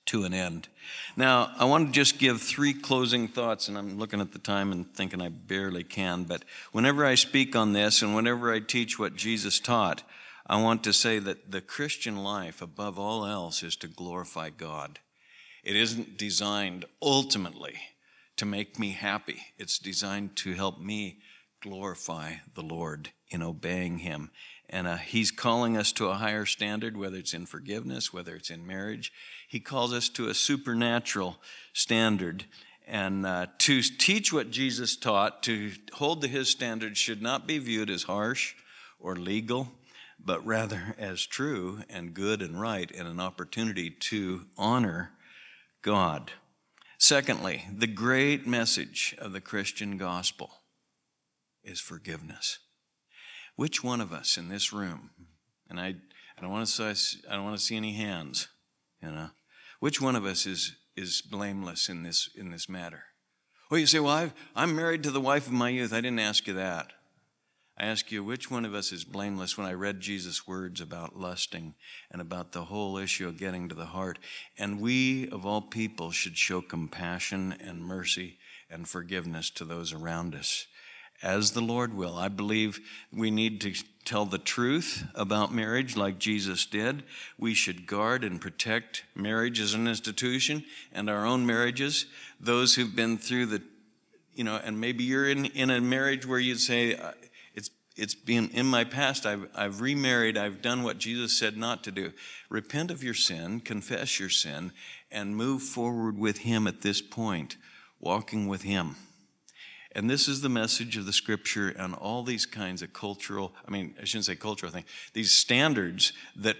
to 0.07 0.25
an 0.25 0.33
end. 0.33 0.69
Now, 1.17 1.51
I 1.59 1.65
want 1.65 1.89
to 1.89 1.93
just 1.93 2.19
give 2.19 2.41
three 2.41 2.73
closing 2.73 3.29
thoughts, 3.29 3.69
and 3.69 3.77
I'm 3.77 3.99
looking 3.99 4.21
at 4.21 4.33
the 4.33 4.39
time 4.39 4.73
and 4.73 4.93
thinking 4.95 5.21
I 5.21 5.29
barely 5.29 5.83
can, 5.83 6.25
but 6.25 6.45
whenever 6.73 7.05
I 7.05 7.17
speak 7.17 7.57
on 7.57 7.73
this 7.73 8.03
and 8.03 8.15
whenever 8.15 8.53
I 8.53 8.61
teach 8.61 8.99
what 8.99 9.17
Jesus 9.17 9.59
taught, 9.59 10.03
I 10.47 10.63
want 10.63 10.85
to 10.85 10.93
say 10.93 11.19
that 11.19 11.51
the 11.51 11.61
Christian 11.61 12.23
life, 12.23 12.63
above 12.63 12.99
all 12.99 13.27
else, 13.27 13.65
is 13.65 13.75
to 13.77 13.89
glorify 13.89 14.51
God. 14.51 15.01
It 15.65 15.75
isn't 15.75 16.17
designed 16.17 16.85
ultimately 17.03 17.75
to 18.37 18.47
make 18.47 18.79
me 18.79 18.91
happy, 18.91 19.43
it's 19.59 19.79
designed 19.79 20.37
to 20.37 20.55
help 20.55 20.79
me 20.79 21.19
glorify 21.67 22.35
the 22.55 22.63
Lord 22.63 23.11
in 23.29 23.43
obeying 23.43 23.99
Him. 23.99 24.31
And 24.69 24.87
uh, 24.87 24.97
He's 24.97 25.31
calling 25.31 25.77
us 25.77 25.93
to 25.93 26.09
a 26.09 26.15
higher 26.15 26.47
standard, 26.47 26.97
whether 26.97 27.17
it's 27.17 27.35
in 27.35 27.47
forgiveness, 27.47 28.13
whether 28.13 28.35
it's 28.37 28.51
in 28.51 28.67
marriage. 28.67 29.13
He 29.49 29.61
calls 29.61 29.93
us 29.93 30.09
to 30.11 30.29
a 30.29 30.35
supernatural 30.35 31.39
standard. 31.73 32.45
And 32.87 33.27
uh, 33.27 33.47
to 33.59 33.83
teach 33.83 34.33
what 34.33 34.51
Jesus 34.51 34.97
taught, 34.97 35.43
to 35.45 35.73
hold 35.95 36.23
to 36.23 36.29
His 36.29 36.49
standards, 36.49 36.99
should 36.99 37.23
not 37.23 37.47
be 37.47 37.59
viewed 37.59 37.91
as 37.91 38.05
harsh 38.05 38.55
or 39.01 39.17
legal 39.17 39.73
but 40.19 40.45
rather 40.47 40.95
as 40.99 41.27
true 41.27 41.83
and 41.89 42.15
good 42.15 42.43
and 42.43 42.61
right 42.61 42.91
and 42.91 43.07
an 43.07 43.21
opportunity 43.21 43.91
to 43.91 44.47
honor 44.57 45.13
God. 45.83 46.33
Secondly, 46.99 47.67
the 47.73 47.87
great 47.87 48.47
message 48.47 49.15
of 49.19 49.33
the 49.33 49.41
Christian 49.41 49.99
gospel 49.99 50.51
is 51.67 51.81
forgiveness. 51.81 52.61
Which 53.57 53.85
one 53.85 54.01
of 54.01 54.13
us 54.13 54.39
in 54.39 54.49
this 54.49 54.73
room, 54.73 55.11
and 55.69 55.79
I, 55.79 55.97
I 56.39 56.41
don't 56.41 56.51
want 56.51 56.67
to 56.67 56.95
see, 56.95 57.21
I 57.29 57.35
don't 57.35 57.45
want 57.45 57.59
to 57.59 57.63
see 57.63 57.77
any 57.77 57.93
hands, 57.93 58.49
you 59.03 59.11
know, 59.11 59.31
which 59.81 60.01
one 60.01 60.17
of 60.17 60.25
us 60.25 60.47
is 60.47 60.77
is 60.97 61.21
blameless 61.21 61.91
in 61.91 62.03
this 62.03 62.31
in 62.35 62.51
this 62.51 62.69
matter? 62.69 63.05
Well, 63.71 63.81
you 63.81 63.87
say, 63.87 63.99
well, 63.99 64.31
i 64.55 64.63
am 64.63 64.77
married 64.77 65.03
to 65.03 65.11
the 65.11 65.21
wife 65.21 65.47
of 65.49 65.53
my 65.53 65.71
youth. 65.71 65.93
I 65.93 66.01
didn't 66.01 66.21
ask 66.21 66.47
you 66.47 66.55
that. 66.55 66.93
I 67.79 67.87
ask 67.87 68.11
you, 68.11 68.25
which 68.25 68.51
one 68.51 68.65
of 68.65 68.75
us 68.75 68.91
is 68.91 69.05
blameless 69.05 69.59
when 69.59 69.67
I 69.67 69.73
read 69.75 70.01
Jesus' 70.01 70.47
words 70.47 70.81
about 70.81 71.19
lusting 71.19 71.75
and 72.11 72.23
about 72.23 72.53
the 72.53 72.65
whole 72.65 72.97
issue 72.97 73.29
of 73.29 73.39
getting 73.39 73.69
to 73.69 73.75
the 73.75 73.87
heart? 73.87 74.19
And 74.57 74.81
we, 74.81 75.29
of 75.29 75.45
all 75.45 75.61
people, 75.61 76.11
should 76.11 76.39
show 76.39 76.63
compassion 76.63 77.55
and 77.61 77.85
mercy 77.85 78.39
and 78.71 78.89
forgiveness 78.89 79.51
to 79.51 79.65
those 79.65 79.93
around 79.93 80.35
us, 80.35 80.67
as 81.23 81.53
the 81.53 81.61
Lord 81.61 81.95
will. 81.95 82.17
I 82.17 82.29
believe 82.29 82.81
we 83.13 83.31
need 83.31 83.61
to 83.63 83.75
tell 84.05 84.25
the 84.25 84.39
truth 84.39 85.05
about 85.15 85.53
marriage 85.53 85.97
like 85.97 86.19
Jesus 86.19 86.65
did. 86.67 87.03
We 87.39 87.55
should 87.55 87.87
guard 87.87 88.25
and 88.25 88.41
protect 88.41 89.05
marriage 89.15 89.61
as 89.61 89.75
an 89.75 89.89
institution 89.89 90.65
and 90.93 91.11
our 91.11 91.27
own 91.27 91.45
marriages. 91.45 92.07
Those 92.41 92.75
who've 92.75 92.95
been 92.95 93.19
through 93.19 93.47
the 93.47 93.63
you 94.37 94.45
know, 94.45 94.61
and 94.63 94.79
maybe 94.79 95.03
you're 95.03 95.29
in, 95.29 95.47
in 95.47 95.71
a 95.71 95.81
marriage 95.81 96.27
where 96.27 96.39
you'd 96.39 96.61
say, 96.61 97.01
it's, 97.55 97.71
it's 97.97 98.15
been 98.15 98.51
in 98.51 98.67
my 98.67 98.85
past, 98.85 99.25
I've, 99.25 99.49
I've 99.55 99.81
remarried, 99.81 100.37
I've 100.37 100.61
done 100.61 100.83
what 100.83 100.99
Jesus 100.99 101.37
said 101.37 101.57
not 101.57 101.83
to 101.85 101.91
do. 101.91 102.13
Repent 102.51 102.91
of 102.91 103.03
your 103.03 103.15
sin, 103.15 103.61
confess 103.61 104.21
your 104.21 104.29
sin, 104.29 104.73
and 105.11 105.35
move 105.35 105.63
forward 105.63 106.19
with 106.19 106.39
Him 106.39 106.67
at 106.67 106.83
this 106.83 107.01
point, 107.01 107.57
walking 107.99 108.47
with 108.47 108.63
Him. 108.63 108.97
And 109.97 110.11
this 110.11 110.29
is 110.29 110.43
the 110.43 110.51
message 110.51 110.99
of 110.99 111.07
the 111.07 111.13
scripture 111.13 111.71
and 111.71 111.95
all 111.95 112.23
these 112.23 112.45
kinds 112.45 112.83
of 112.83 112.93
cultural, 112.93 113.55
I 113.67 113.71
mean, 113.71 113.95
I 113.99 114.05
shouldn't 114.05 114.27
say 114.27 114.37
cultural 114.37 114.71
thing, 114.71 114.85
these 115.15 115.33
standards 115.33 116.13
that 116.37 116.59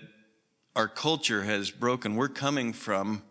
our 0.75 0.89
culture 0.89 1.45
has 1.45 1.71
broken. 1.71 2.17
We're 2.17 2.29
coming 2.29 2.73
from 2.73 3.23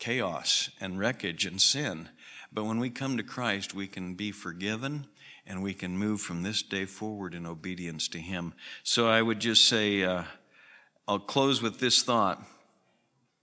chaos 0.00 0.68
and 0.80 0.98
wreckage 0.98 1.46
and 1.46 1.62
sin. 1.62 2.08
But 2.52 2.64
when 2.64 2.80
we 2.80 2.90
come 2.90 3.16
to 3.16 3.22
Christ, 3.22 3.72
we 3.72 3.86
can 3.86 4.14
be 4.14 4.32
forgiven 4.32 5.06
and 5.46 5.62
we 5.62 5.74
can 5.74 5.96
move 5.96 6.20
from 6.20 6.42
this 6.42 6.62
day 6.62 6.84
forward 6.84 7.34
in 7.34 7.46
obedience 7.46 8.08
to 8.08 8.18
Him. 8.18 8.52
So 8.82 9.08
I 9.08 9.22
would 9.22 9.38
just 9.38 9.68
say, 9.68 10.02
uh, 10.02 10.24
I'll 11.06 11.20
close 11.20 11.62
with 11.62 11.78
this 11.78 12.02
thought. 12.02 12.42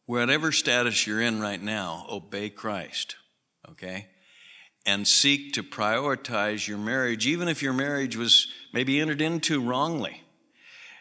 Whatever 0.05 0.51
status 0.51 1.07
you're 1.07 1.21
in 1.21 1.39
right 1.39 1.62
now, 1.62 2.05
obey 2.10 2.49
Christ, 2.49 3.15
okay? 3.69 4.07
And 4.85 5.07
seek 5.07 5.53
to 5.53 5.63
prioritize 5.63 6.67
your 6.67 6.79
marriage, 6.79 7.27
even 7.27 7.47
if 7.47 7.61
your 7.61 7.73
marriage 7.73 8.15
was 8.15 8.47
maybe 8.73 8.99
entered 8.99 9.21
into 9.21 9.61
wrongly. 9.61 10.23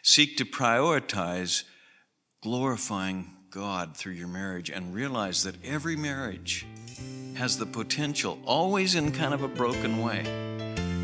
Seek 0.02 0.36
to 0.36 0.44
prioritize 0.44 1.64
glorifying 2.42 3.36
God 3.50 3.96
through 3.96 4.12
your 4.12 4.28
marriage 4.28 4.70
and 4.70 4.94
realize 4.94 5.42
that 5.44 5.56
every 5.64 5.96
marriage 5.96 6.66
has 7.34 7.58
the 7.58 7.66
potential, 7.66 8.38
always 8.44 8.94
in 8.94 9.12
kind 9.12 9.34
of 9.34 9.42
a 9.42 9.48
broken 9.48 10.02
way, 10.02 10.22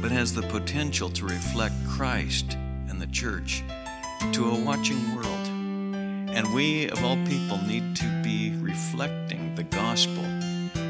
but 0.03 0.11
has 0.11 0.35
the 0.35 0.43
potential 0.43 1.09
to 1.11 1.25
reflect 1.25 1.75
Christ 1.89 2.55
and 2.89 3.01
the 3.01 3.07
church 3.07 3.63
to 4.33 4.51
a 4.51 4.61
watching 4.65 5.15
world. 5.15 5.29
And 6.29 6.53
we, 6.55 6.89
of 6.91 7.03
all 7.05 7.17
people, 7.27 7.59
need 7.67 7.97
to 7.97 8.23
be 8.23 8.53
reflecting 8.61 9.55
the 9.55 9.65
gospel 9.65 10.25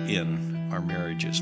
in 0.09 0.56
our 0.77 0.83
marriages. 0.83 1.41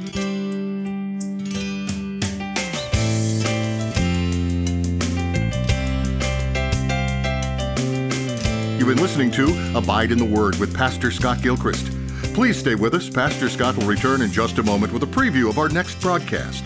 You've 8.78 8.88
been 8.88 9.02
listening 9.02 9.32
to 9.32 9.72
Abide 9.76 10.12
in 10.12 10.18
the 10.18 10.24
Word 10.24 10.56
with 10.56 10.72
Pastor 10.72 11.10
Scott 11.10 11.42
Gilchrist. 11.42 11.90
Please 12.32 12.56
stay 12.56 12.76
with 12.76 12.94
us. 12.94 13.10
Pastor 13.10 13.48
Scott 13.48 13.76
will 13.76 13.86
return 13.86 14.22
in 14.22 14.30
just 14.30 14.58
a 14.58 14.62
moment 14.62 14.92
with 14.92 15.02
a 15.02 15.06
preview 15.06 15.48
of 15.48 15.58
our 15.58 15.68
next 15.68 16.00
broadcast. 16.00 16.64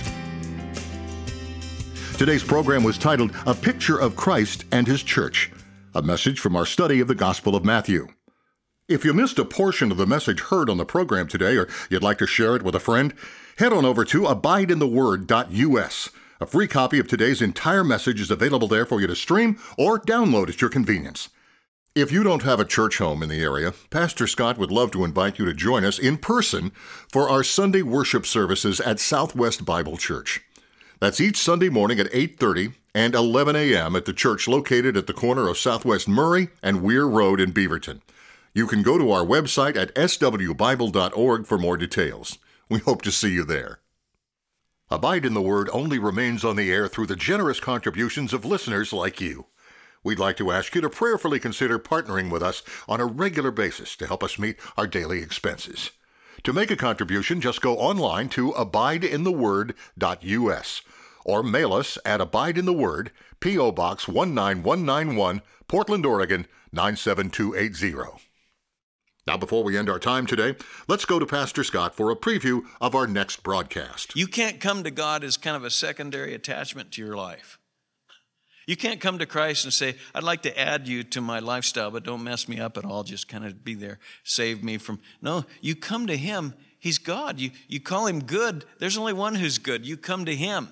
Today's 2.19 2.45
program 2.45 2.83
was 2.83 2.99
titled 2.99 3.31
A 3.47 3.55
Picture 3.55 3.99
of 3.99 4.15
Christ 4.15 4.67
and 4.73 4.87
His 4.87 5.03
Church, 5.03 5.51
a 5.95 6.03
message 6.03 6.39
from 6.39 6.55
our 6.55 6.67
study 6.67 7.01
of 7.01 7.09
the 7.09 7.15
Gospel 7.15 7.57
of 7.57 7.65
Matthew. 7.65 8.09
If 8.89 9.05
you 9.05 9.13
missed 9.13 9.39
a 9.39 9.45
portion 9.45 9.93
of 9.93 9.99
the 9.99 10.07
message 10.07 10.41
heard 10.41 10.71
on 10.71 10.79
the 10.79 10.87
program 10.87 11.29
today, 11.29 11.59
or 11.59 11.69
you'd 11.91 12.03
like 12.03 12.17
to 12.19 12.27
share 12.27 12.57
it 12.57 12.63
with 12.63 12.75
a 12.75 12.81
friend, 12.81 13.13
head 13.59 13.71
on 13.71 13.85
over 13.85 14.03
to 14.07 14.23
abideintheword.us. 14.23 16.09
A 16.41 16.47
free 16.47 16.67
copy 16.67 16.99
of 16.99 17.07
today's 17.07 17.43
entire 17.43 17.85
message 17.85 18.19
is 18.19 18.31
available 18.31 18.67
there 18.67 18.87
for 18.87 18.99
you 18.99 19.07
to 19.07 19.15
stream 19.15 19.59
or 19.77 20.01
download 20.01 20.49
at 20.49 20.63
your 20.63 20.71
convenience. 20.71 21.29
If 21.95 22.11
you 22.11 22.23
don't 22.23 22.45
have 22.45 22.61
a 22.61 22.65
church 22.65 22.97
home 22.97 23.23
in 23.23 23.29
the 23.29 23.43
area, 23.43 23.75
Pastor 23.91 24.27
Scott 24.27 24.57
would 24.57 24.71
love 24.71 24.91
to 24.93 25.05
invite 25.05 25.39
you 25.39 25.45
to 25.45 25.53
join 25.53 25.85
us 25.85 25.99
in 25.99 26.17
person 26.17 26.73
for 27.13 27.29
our 27.29 27.45
Sunday 27.45 27.83
worship 27.83 28.25
services 28.25 28.81
at 28.81 29.01
Southwest 29.01 29.67
Bible 29.67 29.99
Church. 29.99 30.41
That's 30.99 31.21
each 31.21 31.37
Sunday 31.37 31.69
morning 31.69 32.01
at 32.01 32.11
8:30 32.11 32.73
and 32.95 33.15
11 33.15 33.55
a.m. 33.55 33.97
at 33.97 34.07
the 34.07 34.15
church 34.15 34.49
located 34.49 34.97
at 34.97 35.07
the 35.07 35.13
corner 35.13 35.47
of 35.47 35.59
Southwest 35.59 36.09
Murray 36.09 36.49
and 36.63 36.81
Weir 36.81 37.07
Road 37.07 37.39
in 37.39 37.53
Beaverton. 37.53 38.01
You 38.59 38.67
can 38.67 38.83
go 38.83 38.99
to 38.99 39.13
our 39.13 39.25
website 39.25 39.77
at 39.77 39.95
swbible.org 39.95 41.47
for 41.47 41.59
more 41.59 41.77
details. 41.77 42.39
We 42.69 42.81
hope 42.81 43.03
to 43.03 43.13
see 43.13 43.31
you 43.31 43.45
there. 43.45 43.79
Abide 44.91 45.25
in 45.25 45.35
the 45.35 45.41
Word 45.41 45.71
only 45.73 46.01
remains 46.01 46.45
on 46.45 46.57
the 46.57 46.73
air 46.73 46.89
through 46.89 47.07
the 47.07 47.15
generous 47.15 47.61
contributions 47.61 48.33
of 48.33 48.45
listeners 48.45 48.93
like 48.93 49.21
you. 49.21 49.47
We'd 50.03 50.19
like 50.19 50.37
to 50.39 50.51
ask 50.51 50.75
you 50.75 50.81
to 50.81 50.91
prayerfully 50.91 51.39
consider 51.39 51.79
partnering 51.79 52.33
with 52.33 52.43
us 52.43 52.65
on 52.89 53.01
a 53.01 53.07
regular 53.07 53.53
basis 53.53 53.95
to 53.95 54.09
help 54.09 54.25
us 54.25 54.41
meet 54.41 54.59
our 54.77 54.89
daily 54.89 55.23
expenses. 55.23 55.93
To 56.43 56.53
make 56.53 56.73
a 56.73 56.77
contribution, 56.77 57.41
just 57.41 57.61
go 57.61 57.79
online 57.79 58.29
to 58.31 58.51
abideintheword.us 58.55 60.83
or 61.25 61.45
mail 61.45 61.73
us 61.73 61.97
at 62.05 62.21
Abide 62.21 62.59
in 62.59 62.65
the 62.65 62.73
Word, 62.73 63.13
P.O. 63.39 63.71
Box 63.71 64.09
19191, 64.09 65.43
Portland, 65.69 66.05
Oregon 66.05 66.49
97280. 66.73 68.28
Now, 69.29 69.37
before 69.37 69.63
we 69.63 69.77
end 69.77 69.91
our 69.91 69.99
time 69.99 70.25
today, 70.25 70.57
let's 70.89 71.05
go 71.05 71.19
to 71.19 71.27
Pastor 71.27 71.63
Scott 71.63 71.95
for 71.95 72.11
a 72.11 72.17
preview 72.17 72.63
of 72.81 72.95
our 72.95 73.07
next 73.07 73.43
broadcast. 73.43 74.17
You 74.17 74.27
can't 74.27 74.59
come 74.59 74.83
to 74.85 74.91
God 74.91 75.23
as 75.23 75.37
kind 75.37 75.55
of 75.55 75.65
a 75.65 75.71
secondary 75.71 76.33
attachment 76.33 76.93
to 76.93 77.05
your 77.05 77.15
life. 77.15 77.59
You 78.67 78.75
can't 78.75 79.01
come 79.01 79.19
to 79.19 79.27
Christ 79.27 79.65
and 79.65 79.73
say, 79.73 79.97
I'd 80.15 80.23
like 80.23 80.41
to 80.43 80.59
add 80.59 80.89
you 80.89 81.05
to 81.05 81.21
my 81.21 81.41
lifestyle, 81.41 81.91
but 81.91 82.05
don't 82.05 82.25
mess 82.25 82.49
me 82.49 82.59
up 82.59 82.79
at 82.79 82.87
all. 82.87 83.05
Just 83.05 83.29
kind 83.29 83.45
of 83.45 83.63
be 83.63 83.75
there, 83.75 83.99
save 84.25 84.65
me 84.65 84.79
from. 84.79 84.99
No, 85.21 85.45
you 85.61 85.77
come 85.77 86.07
to 86.07 86.17
Him 86.17 86.55
He's 86.79 86.99
God. 86.99 87.41
You, 87.41 87.51
you 87.67 87.81
call 87.81 88.07
him 88.07 88.21
good. 88.21 88.65
There's 88.79 88.99
only 88.99 89.13
one 89.13 89.35
who's 89.35 89.59
good. 89.59 89.85
You 89.85 89.97
come 89.97 90.25
to 90.25 90.35
him. 90.35 90.69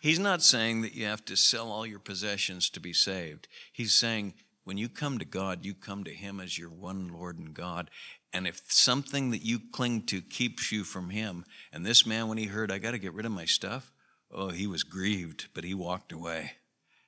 He's 0.00 0.18
not 0.18 0.42
saying 0.42 0.82
that 0.82 0.94
you 0.94 1.04
have 1.06 1.24
to 1.26 1.36
sell 1.36 1.70
all 1.70 1.86
your 1.86 1.98
possessions 1.98 2.70
to 2.70 2.80
be 2.80 2.92
saved. 2.92 3.48
He's 3.72 3.92
saying 3.92 4.34
when 4.64 4.78
you 4.78 4.88
come 4.88 5.18
to 5.18 5.24
God, 5.24 5.64
you 5.64 5.74
come 5.74 6.04
to 6.04 6.12
him 6.12 6.40
as 6.40 6.58
your 6.58 6.70
one 6.70 7.08
Lord 7.08 7.38
and 7.38 7.54
God. 7.54 7.90
And 8.32 8.46
if 8.46 8.60
something 8.68 9.30
that 9.30 9.44
you 9.44 9.58
cling 9.72 10.02
to 10.06 10.20
keeps 10.20 10.70
you 10.70 10.84
from 10.84 11.10
him, 11.10 11.44
and 11.72 11.84
this 11.84 12.06
man, 12.06 12.28
when 12.28 12.38
he 12.38 12.46
heard, 12.46 12.70
I 12.70 12.78
got 12.78 12.92
to 12.92 12.98
get 12.98 13.14
rid 13.14 13.26
of 13.26 13.32
my 13.32 13.44
stuff, 13.44 13.90
oh, 14.30 14.50
he 14.50 14.66
was 14.66 14.82
grieved, 14.82 15.48
but 15.54 15.64
he 15.64 15.74
walked 15.74 16.12
away. 16.12 16.52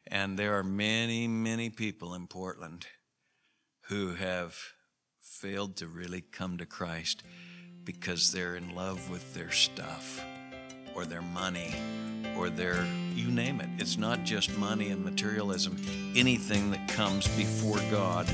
And 0.06 0.38
there 0.38 0.58
are 0.58 0.64
many, 0.64 1.28
many 1.28 1.70
people 1.70 2.14
in 2.14 2.26
Portland 2.26 2.86
who 3.82 4.14
have 4.14 4.56
failed 5.20 5.76
to 5.76 5.86
really 5.86 6.20
come 6.20 6.58
to 6.58 6.66
Christ 6.66 7.22
because 7.84 8.32
they're 8.32 8.56
in 8.56 8.74
love 8.74 9.10
with 9.10 9.34
their 9.34 9.50
stuff 9.50 10.24
or 10.94 11.04
their 11.04 11.22
money 11.22 11.74
or 12.36 12.50
their, 12.50 12.86
you 13.14 13.30
name 13.30 13.60
it. 13.60 13.68
It's 13.78 13.98
not 13.98 14.24
just 14.24 14.56
money 14.56 14.90
and 14.90 15.04
materialism. 15.04 15.76
Anything 16.16 16.70
that 16.70 16.88
comes 16.88 17.28
before 17.36 17.78
God 17.90 18.26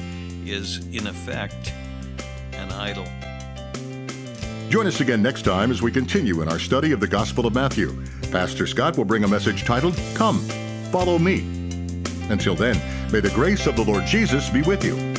is, 0.44 0.86
in 0.94 1.06
effect, 1.06 1.72
an 2.52 2.70
idol. 2.72 3.06
Join 4.70 4.86
us 4.86 5.00
again 5.00 5.22
next 5.22 5.42
time 5.42 5.70
as 5.70 5.80
we 5.80 5.90
continue 5.90 6.42
in 6.42 6.48
our 6.48 6.58
study 6.58 6.92
of 6.92 7.00
the 7.00 7.06
Gospel 7.06 7.46
of 7.46 7.54
Matthew. 7.54 8.04
Pastor 8.30 8.66
Scott 8.66 8.98
will 8.98 9.06
bring 9.06 9.24
a 9.24 9.28
message 9.28 9.64
titled, 9.64 9.98
Come, 10.14 10.40
Follow 10.92 11.18
Me. 11.18 11.40
Until 12.28 12.54
then, 12.54 12.76
may 13.10 13.20
the 13.20 13.30
grace 13.30 13.66
of 13.66 13.76
the 13.76 13.84
Lord 13.84 14.04
Jesus 14.04 14.50
be 14.50 14.60
with 14.62 14.84
you. 14.84 15.17